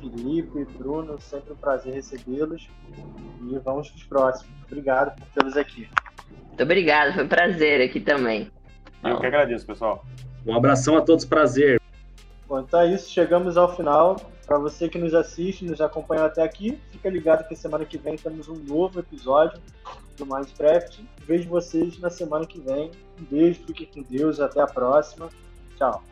[0.00, 2.68] Felipe, Bruno, sempre um prazer recebê-los.
[3.42, 4.62] E vamos para os próximos.
[4.64, 5.86] Obrigado por tê-los aqui.
[6.48, 8.50] Muito obrigado, foi um prazer aqui também.
[9.02, 10.04] Eu que agradeço, pessoal.
[10.46, 11.80] Um abração a todos, prazer.
[12.46, 14.16] Bom, então é isso, chegamos ao final.
[14.46, 18.16] Para você que nos assiste, nos acompanhou até aqui, fica ligado que semana que vem
[18.16, 19.58] temos um novo episódio
[20.16, 21.04] do Minecraft.
[21.26, 22.90] Vejo vocês na semana que vem.
[23.18, 25.28] Um beijo, fiquem com Deus, até a próxima.
[25.76, 26.02] Tchau.